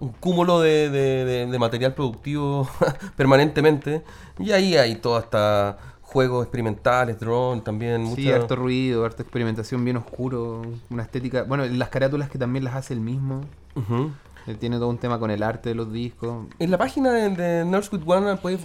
un 0.00 0.08
cúmulo 0.20 0.60
de, 0.60 0.90
de- 0.90 1.24
de- 1.24 1.46
de 1.46 1.58
material 1.58 1.94
productivo 1.94 2.68
permanentemente. 3.16 4.02
Y 4.38 4.50
ahí 4.52 4.76
hay 4.76 4.96
todo 4.96 5.16
hasta 5.16 5.78
juegos 6.02 6.44
experimentales, 6.44 7.18
drone, 7.18 7.60
también 7.62 8.04
Sí, 8.14 8.22
mucha- 8.24 8.36
harto 8.36 8.56
ruido, 8.56 9.04
harta 9.04 9.22
experimentación 9.22 9.84
bien 9.84 9.96
oscuro, 9.96 10.62
una 10.90 11.02
estética, 11.04 11.44
bueno, 11.44 11.64
las 11.66 11.88
carátulas 11.88 12.28
que 12.30 12.38
también 12.38 12.64
las 12.64 12.74
hace 12.74 12.94
el 12.94 13.00
mismo. 13.00 13.40
Ujú. 13.76 14.10
Él 14.46 14.58
tiene 14.58 14.76
todo 14.76 14.88
un 14.88 14.98
tema 14.98 15.18
con 15.18 15.30
el 15.30 15.42
arte 15.42 15.70
de 15.70 15.74
los 15.74 15.92
discos. 15.92 16.46
En 16.58 16.70
la 16.70 16.76
página 16.78 17.10
de, 17.12 17.30
de 17.30 17.64
Nursewood 17.64 18.02
One 18.06 18.36
puedes 18.36 18.60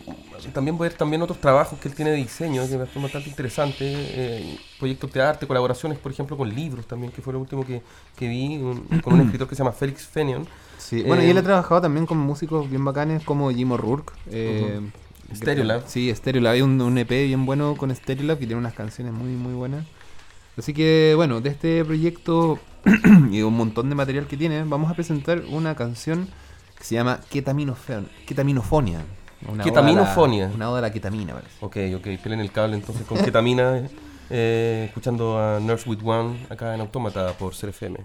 también 0.54 0.78
ver 0.78 0.94
también 0.94 1.22
otros 1.22 1.40
trabajos 1.40 1.80
que 1.80 1.88
él 1.88 1.96
tiene 1.96 2.12
de 2.12 2.18
diseño, 2.18 2.64
que 2.68 2.86
son 2.94 3.04
bastante 3.04 3.30
interesantes, 3.30 3.80
eh, 3.88 4.58
proyectos 4.78 5.12
de 5.14 5.22
arte, 5.22 5.48
colaboraciones, 5.48 5.98
por 5.98 6.12
ejemplo, 6.12 6.36
con 6.38 6.54
libros 6.54 6.86
también, 6.86 7.12
que 7.12 7.22
fue 7.22 7.34
lo 7.34 7.40
último 7.40 7.66
que, 7.66 7.82
que 8.18 8.28
vi, 8.28 8.58
un- 8.58 8.86
con 9.02 9.14
un 9.14 9.22
escritor 9.26 9.48
que 9.48 9.56
se 9.56 9.60
llama 9.64 9.72
Félix 9.74 10.06
Fenion. 10.06 10.46
Sí, 10.78 11.04
bueno, 11.04 11.24
y 11.24 11.28
Eh, 11.28 11.32
él 11.32 11.38
ha 11.38 11.44
trabajado 11.44 11.82
también 11.82 12.06
con 12.06 12.18
músicos 12.18 12.70
bien 12.70 12.84
bacanes 12.84 13.24
como 13.24 13.52
Jim 13.52 13.72
O'Rourke. 13.72 14.14
Eh, 14.32 14.80
Ujú. 14.80 15.36
Stereolab. 15.36 15.84
Sí, 15.88 16.14
Stereolab. 16.14 16.54
Hay 16.54 16.62
un, 16.62 16.82
un 16.82 16.98
EP 16.98 17.26
bien 17.26 17.46
bueno 17.46 17.76
con 17.78 17.94
Stereolab 17.96 18.38
que 18.40 18.48
tiene 18.48 18.60
unas 18.60 18.74
canciones 18.74 19.14
muy, 19.14 19.30
muy 19.30 19.54
buenas. 19.54 19.86
Así 20.58 20.74
que, 20.74 21.14
bueno, 21.16 21.40
de 21.42 21.50
este 21.50 21.86
proyecto 21.86 22.60
y 23.32 23.42
un 23.42 23.56
montón 23.58 23.90
de 23.90 23.96
material 23.96 24.28
que 24.28 24.38
tiene, 24.38 24.64
vamos 24.64 24.90
a 24.92 24.94
presentar 24.94 25.42
una 25.50 25.76
canción 25.76 26.28
que 26.78 26.84
se 26.84 26.96
llama 26.96 27.20
Ketaminofon- 27.32 28.08
Ketaminofonia. 28.26 29.02
Una 29.48 29.64
Ketaminofonia. 29.64 30.46
oda 30.46 30.46
a 30.46 30.50
la- 30.50 30.56
Una 30.56 30.70
oda 30.70 30.80
a 30.80 30.82
la 30.84 30.92
ketamina, 30.92 31.34
parece. 31.34 31.52
Ok, 31.62 31.78
ok, 31.98 32.22
pelen 32.24 32.40
el 32.42 32.52
cable 32.52 32.76
entonces 32.76 33.06
con 33.06 33.18
ketamina, 33.24 33.84
eh, 34.30 34.86
escuchando 34.88 35.40
a 35.40 35.60
Nurse 35.60 35.90
with 35.90 36.00
One 36.04 36.46
acá 36.50 36.74
en 36.76 36.82
Autómata 36.82 37.34
por 37.38 37.54
CRFM. 37.56 37.98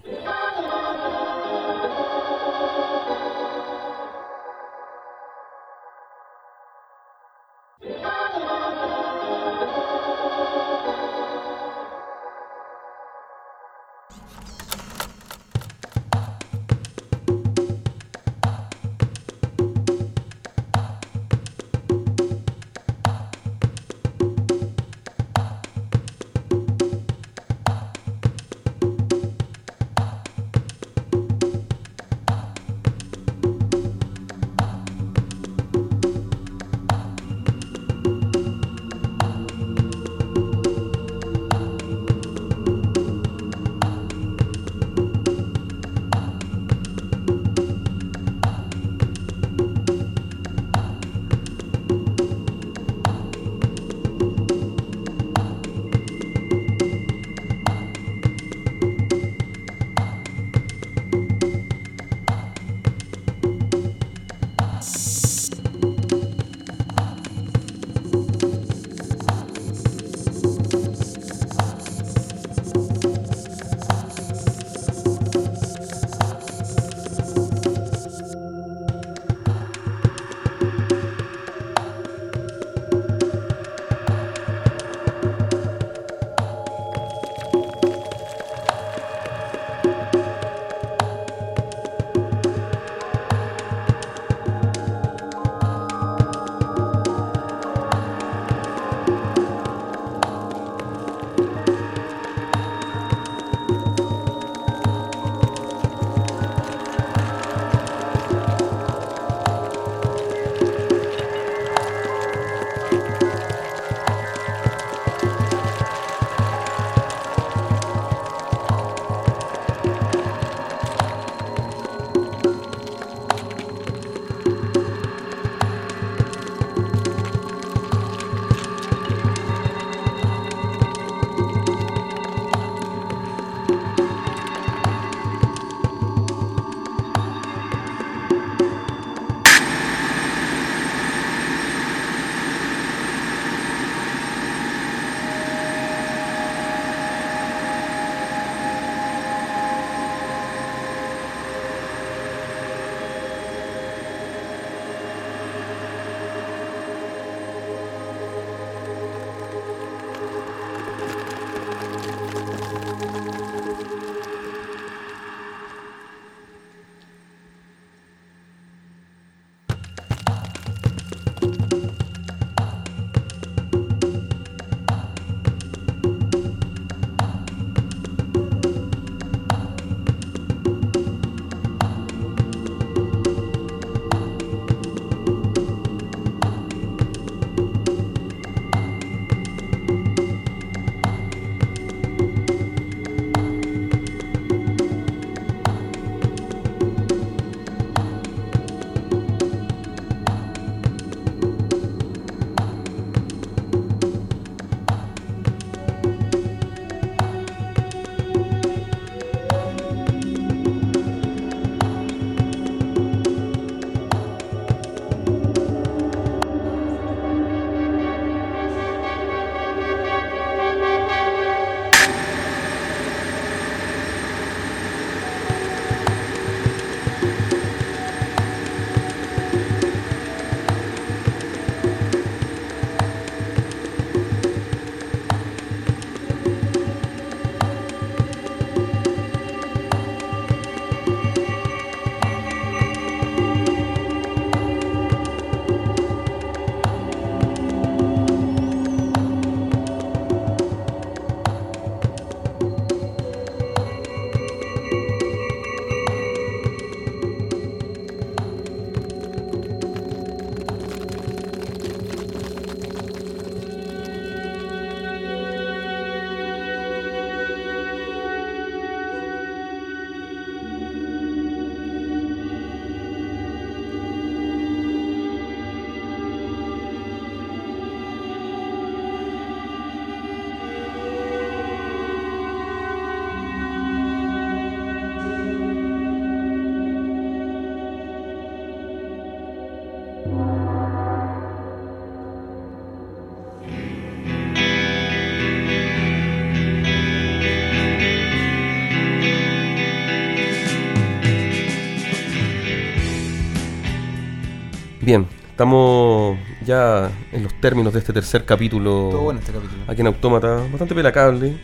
Bien, 305.05 305.27
estamos 305.51 306.37
ya 306.65 307.11
en 307.31 307.43
los 307.43 307.53
términos 307.61 307.93
de 307.93 307.99
este 307.99 308.11
tercer 308.13 308.43
capítulo. 308.45 309.09
Todo 309.11 309.21
bueno 309.21 309.39
este 309.39 309.51
capítulo. 309.51 309.83
Aquí 309.87 310.01
en 310.01 310.07
Autómata, 310.07 310.55
bastante 310.71 310.95
pelacable. 310.95 311.57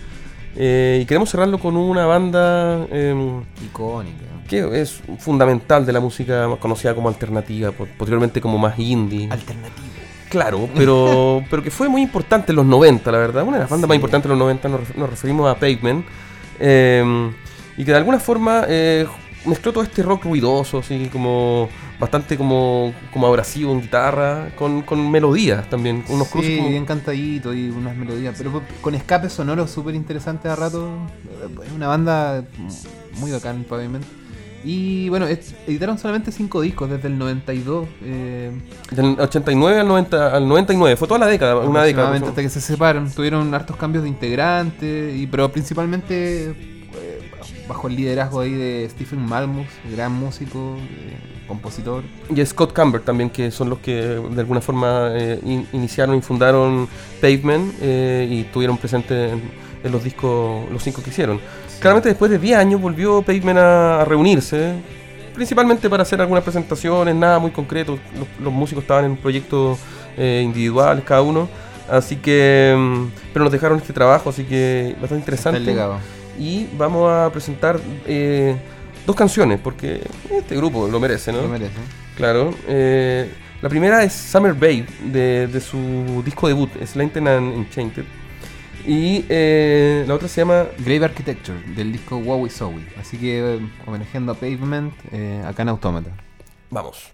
Eh, 0.56 1.00
y 1.02 1.06
queremos 1.06 1.30
cerrarlo 1.30 1.58
con 1.58 1.76
una 1.78 2.06
banda 2.06 2.86
em, 2.92 3.42
Icónica. 3.66 4.26
que 4.50 4.82
es 4.82 5.02
fundamental 5.18 5.86
de 5.86 5.94
la 5.94 6.02
música 6.02 6.48
más 6.50 6.60
conocida 6.60 6.94
como 6.94 7.08
alternativa, 7.08 7.72
po- 7.72 7.88
posteriormente 7.98 8.42
como 8.42 8.58
más 8.58 8.78
indie. 8.78 9.30
Alternativo. 9.32 9.88
Claro, 10.30 10.70
pero, 10.76 11.42
pero 11.50 11.64
que 11.64 11.72
fue 11.72 11.88
muy 11.90 12.02
importante 12.02 12.52
en 12.52 12.58
los 12.58 12.66
90, 12.66 13.12
la 13.12 13.18
verdad. 13.18 13.44
Una 13.44 13.58
de 13.58 13.64
las 13.64 13.70
bandas 13.70 13.86
Sí. 13.86 13.90
más 13.90 13.96
importantes 13.96 14.26
en 14.26 14.38
los 14.38 14.40
90 14.40 14.70
nos, 14.70 14.96
nos 14.96 15.10
referimos 15.10 15.50
a 15.50 15.56
Pavement. 15.56 16.06
eh, 16.60 17.32
y 17.78 17.86
que 17.86 17.92
de 17.92 17.98
alguna 17.98 18.20
forma 18.20 18.66
eh, 18.68 19.08
mezcló 19.46 19.72
todo 19.72 19.84
este 19.84 20.04
rock 20.04 20.26
ruidoso, 20.26 20.80
así 20.80 21.10
como 21.12 21.70
bastante 22.02 22.36
como, 22.36 22.94
como 23.14 23.28
abrasivo 23.28 23.72
en 23.72 23.82
guitarra, 23.82 24.50
con, 24.58 24.82
con 24.82 25.10
melodías 25.10 25.70
también, 25.70 26.04
unos 26.10 26.28
sí, 26.28 26.34
cruces 26.34 26.58
como- 26.58 26.70
bien 26.70 26.86
cantadito 26.86 27.54
y 27.54 27.70
unas 27.70 27.96
melodías, 27.96 28.36
pero 28.38 28.62
con 28.82 28.96
escapes 28.96 29.32
sonoros 29.32 29.70
súper 29.72 29.96
interesantes 29.96 30.52
a 30.52 30.56
rato. 30.58 30.90
Es 31.66 31.72
una 31.72 31.88
banda 31.88 32.44
muy 33.20 33.32
bacán, 33.32 33.64
Pavement. 33.64 34.04
Y 34.64 35.10
bueno, 35.10 35.26
editaron 35.66 35.98
solamente 35.98 36.32
cinco 36.32 36.62
discos 36.62 36.88
desde 36.90 37.08
el 37.08 37.18
92. 37.18 37.88
Eh, 38.04 38.52
Del 38.92 39.20
89 39.20 39.80
al, 39.80 39.88
90, 39.88 40.36
al 40.36 40.48
99, 40.48 40.98
fue 40.98 41.08
toda 41.08 41.20
la 41.20 41.26
década, 41.28 41.56
una 41.58 41.84
década. 41.84 42.12
o 42.12 42.28
hasta 42.28 42.42
que 42.44 42.50
se 42.50 42.62
separan. 42.62 43.10
Tuvieron 43.12 43.52
hartos 43.56 43.76
cambios 43.76 44.04
de 44.04 44.10
integrantes, 44.10 45.16
y, 45.16 45.26
pero 45.26 45.52
principalmente 45.52 46.50
eh, 46.52 47.32
bajo 47.68 47.88
el 47.88 47.96
liderazgo 47.96 48.40
ahí 48.42 48.52
de 48.54 48.88
Stephen 48.92 49.26
Malmus, 49.26 49.66
gran 49.92 50.12
músico, 50.12 50.78
eh, 50.80 51.18
compositor. 51.52 52.04
Y 52.36 52.46
Scott 52.46 52.74
Camber 52.74 53.02
también, 53.02 53.30
que 53.30 53.52
son 53.52 53.70
los 53.70 53.80
que 53.80 53.94
de 53.96 54.40
alguna 54.42 54.62
forma 54.62 55.10
eh, 55.14 55.40
in- 55.46 55.68
iniciaron 55.74 56.16
y 56.16 56.22
fundaron 56.22 56.88
Pavement 57.22 57.74
eh, 57.82 58.28
y 58.30 58.42
estuvieron 58.42 58.78
presentes 58.78 59.34
en, 59.34 59.42
en 59.84 59.92
los 59.92 60.04
discos, 60.04 60.70
los 60.72 60.82
cinco 60.84 61.02
que 61.04 61.10
hicieron. 61.10 61.40
Claramente 61.80 62.10
después 62.10 62.30
de 62.32 62.38
10 62.40 62.58
años 62.58 62.82
volvió 62.82 63.22
Pavement 63.22 63.58
a, 63.60 64.02
a 64.02 64.06
reunirse, 64.06 64.74
principalmente 65.34 65.90
para 65.90 66.04
hacer 66.04 66.22
algunas 66.22 66.44
presentaciones, 66.44 67.16
nada 67.16 67.40
muy 67.40 67.52
concreto. 67.52 67.98
Los, 68.18 68.28
los 68.44 68.54
músicos 68.54 68.84
estaban 68.84 69.06
en 69.06 69.18
proyectos 69.18 69.80
eh, 70.18 70.42
individuales 70.44 71.04
cada 71.06 71.22
uno. 71.22 71.48
Así 71.90 72.16
que, 72.18 72.74
mm, 72.78 73.06
pero 73.34 73.44
nos 73.46 73.52
dejaron 73.52 73.78
este 73.80 73.92
trabajo, 73.94 74.30
así 74.30 74.44
que 74.44 74.96
bastante 75.02 75.22
interesante. 75.24 75.60
Está 75.60 75.70
el 75.72 75.76
legado. 75.76 75.98
Y 76.40 76.68
vamos 76.78 77.12
a 77.12 77.30
presentar 77.34 77.80
eh, 78.06 78.56
dos 79.06 79.16
canciones, 79.16 79.60
porque 79.60 80.02
este 80.30 80.56
grupo 80.56 80.88
lo 80.88 81.00
merece, 81.00 81.32
¿no? 81.32 81.42
Lo 81.42 81.50
merece. 81.50 81.74
Claro. 82.16 82.54
eh, 82.68 83.30
la 83.62 83.70
primera 83.70 84.04
es 84.04 84.14
Summer 84.14 84.54
Babe, 84.54 84.86
de, 85.06 85.48
de 85.48 85.62
su 85.62 86.22
disco 86.26 86.48
debut, 86.48 86.70
Slanted 86.84 87.28
and 87.28 87.54
Enchanted. 87.54 88.06
Y 88.86 89.26
eh, 89.30 90.04
la 90.08 90.16
otra 90.16 90.28
se 90.28 90.42
llama 90.42 90.66
Grave 90.80 91.06
Architecture, 91.06 91.60
del 91.76 91.92
disco 91.92 92.18
Wowie 92.18 92.50
Zowie. 92.50 92.88
Así 93.00 93.18
que 93.18 93.56
eh, 93.56 93.60
homenajeando 93.86 94.32
a 94.32 94.36
Pavement, 94.36 94.94
eh, 95.12 95.44
acá 95.46 95.62
en 95.62 95.70
Autómata. 95.70 96.10
Vamos. 96.72 97.12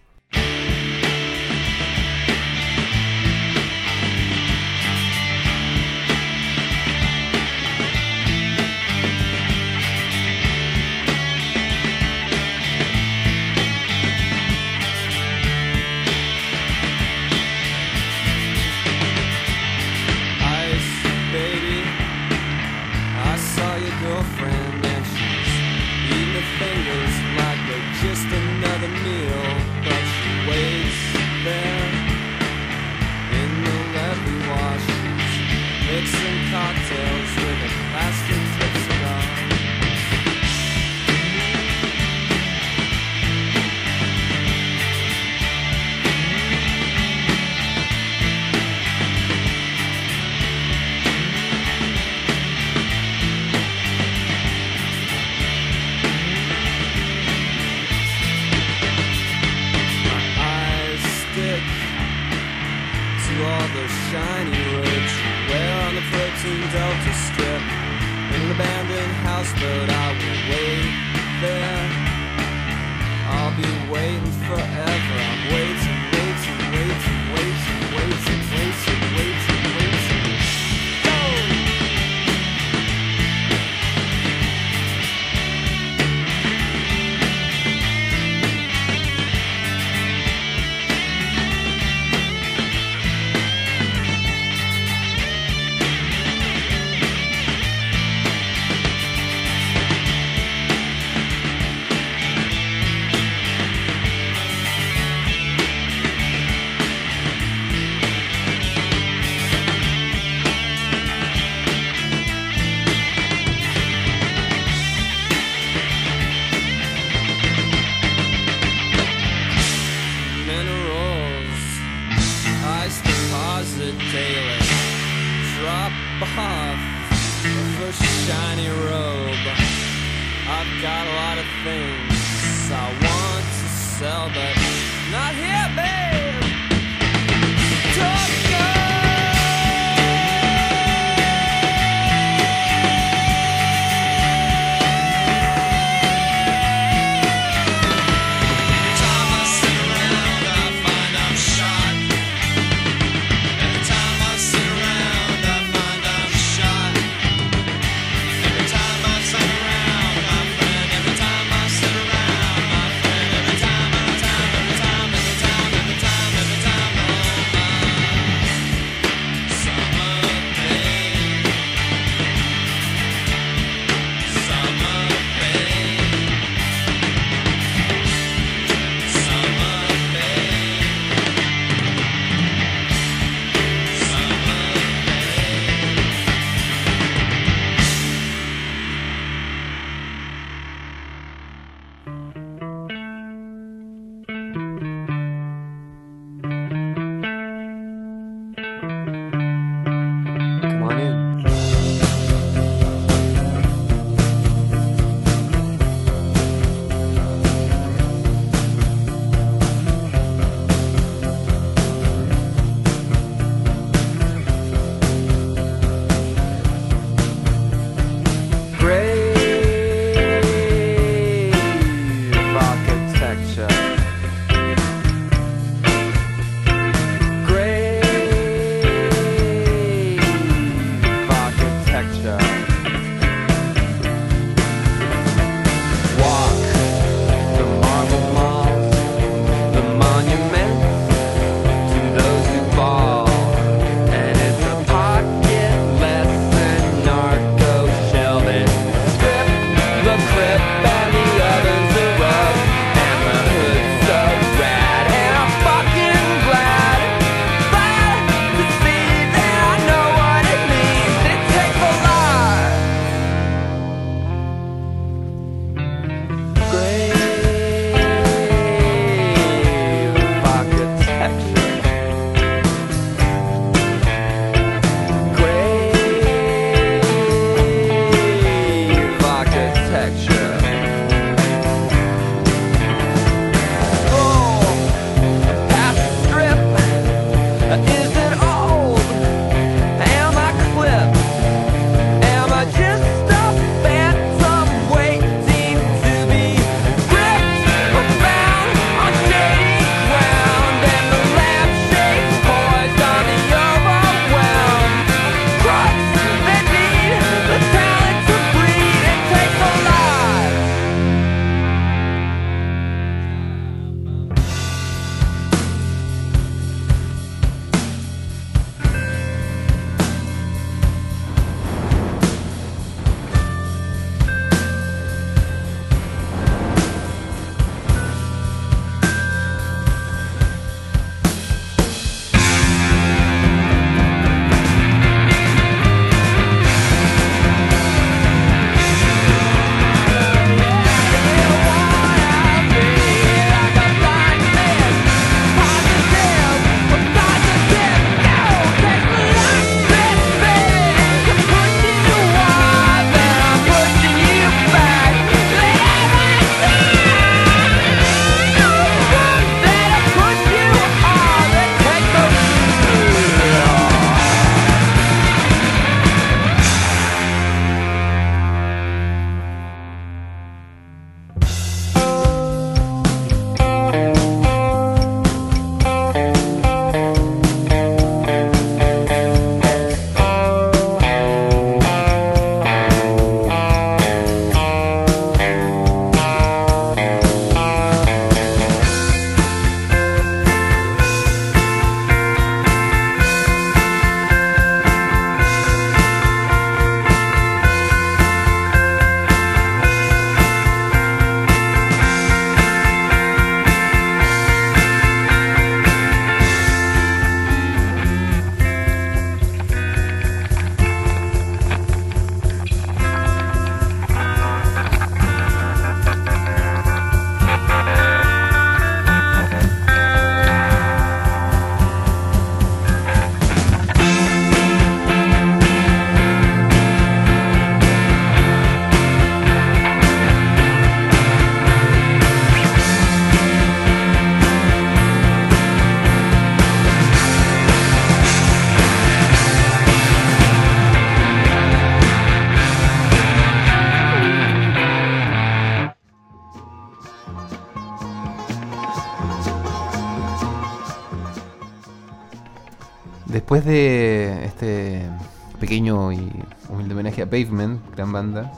Pequeño 455.60 456.12
y 456.12 456.32
humilde 456.70 456.93
homenaje 456.93 457.22
a 457.22 457.26
Pavement, 457.26 457.82
gran 457.95 458.12
banda, 458.12 458.52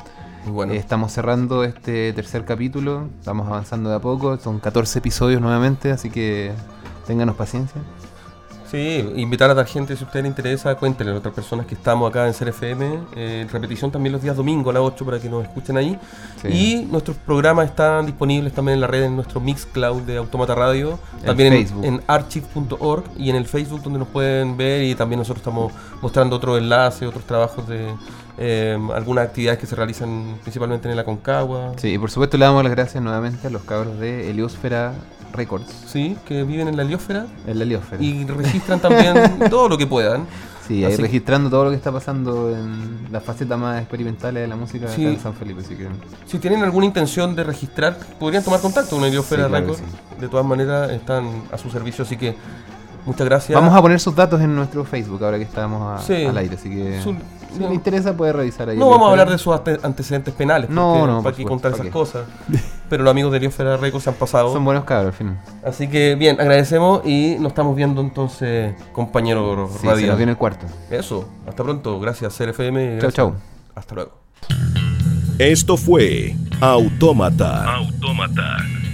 bueno. 0.47 0.73
eh, 0.73 0.77
estamos 0.77 1.11
cerrando 1.11 1.63
este 1.63 2.13
tercer 2.13 2.45
capítulo, 2.45 3.07
estamos 3.19 3.47
avanzando 3.47 3.89
de 3.89 3.95
a 3.95 3.99
poco, 3.99 4.37
son 4.37 4.59
14 4.59 4.99
episodios 4.99 5.41
nuevamente, 5.41 5.91
así 5.91 6.09
que 6.09 6.51
ténganos 7.07 7.35
paciencia. 7.35 7.81
Sí, 8.69 9.13
invitar 9.15 9.49
a 9.49 9.55
la 9.55 9.65
gente, 9.65 9.95
si 9.95 10.03
a 10.03 10.07
usted 10.07 10.21
le 10.21 10.27
interesa, 10.27 10.75
cuéntenle 10.75 11.13
a 11.13 11.15
otras 11.17 11.33
personas 11.33 11.65
que 11.65 11.73
estamos 11.73 12.07
acá 12.07 12.27
en 12.27 12.33
CRFM. 12.33 12.99
Eh, 13.15 13.47
repetición 13.51 13.91
también 13.91 14.13
los 14.13 14.21
días 14.21 14.35
domingos 14.35 14.69
a 14.69 14.79
las 14.79 14.83
8 14.93 15.05
para 15.05 15.19
que 15.19 15.27
nos 15.27 15.43
escuchen 15.43 15.75
ahí. 15.75 15.97
Sí. 16.41 16.47
Y 16.49 16.85
nuestros 16.85 17.17
programas 17.17 17.65
están 17.65 18.05
disponibles 18.05 18.53
también 18.53 18.75
en 18.75 18.81
la 18.81 18.87
red, 18.87 19.05
en 19.05 19.15
nuestro 19.15 19.39
Mixcloud 19.39 20.03
de 20.03 20.17
Automata 20.17 20.53
Radio. 20.53 20.99
También 21.25 21.53
en, 21.53 21.83
en 21.83 22.01
archive.org 22.05 23.05
y 23.17 23.31
en 23.31 23.35
el 23.37 23.47
Facebook 23.47 23.81
donde 23.81 23.97
nos 23.97 24.07
pueden 24.07 24.55
ver. 24.55 24.83
Y 24.83 24.93
también 24.93 25.17
nosotros 25.17 25.41
estamos 25.41 25.73
mostrando 26.01 26.35
otros 26.35 26.59
enlaces, 26.59 27.07
otros 27.07 27.23
trabajos 27.23 27.67
de 27.67 27.87
eh, 28.37 28.77
algunas 28.93 29.25
actividades 29.25 29.59
que 29.59 29.65
se 29.65 29.75
realizan 29.75 30.37
principalmente 30.41 30.87
en 30.87 30.93
el 30.93 30.99
Aconcagua. 30.99 31.73
Sí, 31.77 31.93
y 31.93 31.97
por 31.97 32.09
supuesto 32.11 32.37
le 32.37 32.45
damos 32.45 32.63
las 32.63 32.71
gracias 32.71 33.03
nuevamente 33.03 33.47
a 33.47 33.49
los 33.49 33.63
cabros 33.63 33.99
de 33.99 34.29
Heliosfera 34.29 34.93
Records, 35.33 35.71
Sí, 35.87 36.17
que 36.25 36.43
viven 36.43 36.67
en 36.67 36.77
la 36.77 36.83
Heliósfera 36.83 37.25
en 37.47 37.57
la 37.57 37.63
Heliosfera. 37.63 38.01
y 38.03 38.25
registran 38.25 38.79
también 38.79 39.15
todo 39.49 39.69
lo 39.69 39.77
que 39.77 39.87
puedan. 39.87 40.25
Sí, 40.67 40.85
ahí 40.85 40.93
Así- 40.93 41.01
registrando 41.01 41.49
todo 41.49 41.63
lo 41.65 41.69
que 41.71 41.75
está 41.77 41.91
pasando 41.91 42.51
en 42.55 43.07
las 43.11 43.23
facetas 43.23 43.57
más 43.57 43.79
experimentales 43.79 44.43
de 44.43 44.47
la 44.47 44.55
música 44.55 44.87
Sí. 44.87 45.03
acá 45.03 45.13
en 45.15 45.19
San 45.19 45.33
Felipe, 45.33 45.61
así 45.61 45.75
que... 45.75 45.87
Si 46.27 46.37
tienen 46.37 46.63
alguna 46.63 46.85
intención 46.85 47.35
de 47.35 47.43
registrar, 47.43 47.97
podrían 48.19 48.43
tomar 48.43 48.59
contacto 48.61 48.95
con 48.95 49.03
Heliosfera 49.03 49.45
Sí, 49.45 49.49
claro 49.49 49.65
Records. 49.67 49.83
De 50.21 50.27
todas 50.27 50.45
maneras, 50.45 50.91
están 50.91 51.27
a 51.51 51.57
su 51.57 51.71
servicio, 51.71 52.03
así 52.03 52.17
que 52.17 52.35
muchas 53.05 53.25
gracias. 53.25 53.59
Vamos 53.59 53.75
a 53.75 53.81
poner 53.81 53.99
sus 53.99 54.15
datos 54.15 54.39
en 54.41 54.55
nuestro 54.55 54.85
Facebook 54.85 55.23
ahora 55.23 55.37
que 55.37 55.43
estamos 55.45 55.81
a- 55.81 56.05
al 56.29 56.37
aire, 56.37 56.55
así 56.55 56.69
que 56.69 57.01
Su- 57.01 57.15
si 57.53 57.59
no. 57.59 57.69
le 57.69 57.75
interesa 57.75 58.15
puede 58.15 58.33
revisar 58.33 58.69
ahí. 58.69 58.77
No 58.77 58.89
vamos 58.89 59.07
a 59.07 59.11
hablar 59.11 59.29
de 59.29 59.37
sus 59.37 59.53
ante- 59.53 59.79
antecedentes 59.83 60.33
penales, 60.33 60.69
No, 60.69 61.07
no, 61.07 61.23
para 61.23 61.35
supuesto, 61.35 61.43
contar 61.49 61.71
¿para 61.71 61.83
esas 61.83 61.93
cosas. 61.93 62.23
Pero 62.89 63.03
los 63.03 63.11
amigos 63.11 63.31
de 63.31 63.37
Heliosfera 63.37 63.77
Records 63.77 64.03
se 64.03 64.09
han 64.09 64.15
pasado. 64.15 64.51
Son 64.53 64.63
buenos 64.65 64.83
cabros, 64.85 65.07
al 65.07 65.13
fin. 65.17 65.37
Así 65.63 65.87
que 65.87 66.15
bien, 66.15 66.39
agradecemos 66.39 67.01
y 67.05 67.35
nos 67.39 67.49
estamos 67.51 67.75
viendo 67.75 68.01
entonces, 68.01 68.73
compañero 68.93 69.69
Sí, 69.73 69.79
se 69.81 69.87
radial. 69.87 70.07
nos 70.09 70.17
viene 70.17 70.31
el 70.33 70.37
cuarto. 70.37 70.65
Eso, 70.89 71.27
hasta 71.47 71.63
pronto. 71.63 71.99
Gracias, 71.99 72.35
CRFM. 72.37 72.79
Chau, 72.81 72.99
gracias. 72.99 73.13
chau. 73.13 73.33
Hasta 73.75 73.95
luego. 73.95 74.11
Esto 75.37 75.77
fue 75.77 76.35
Autómata. 76.59 77.77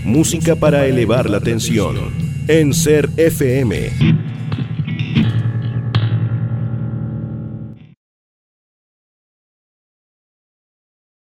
Música 0.04 0.56
para 0.56 0.86
elevar 0.86 1.30
la 1.30 1.40
tensión. 1.40 1.96
En 2.48 2.74
Ser 2.74 3.10
FM. 3.18 4.35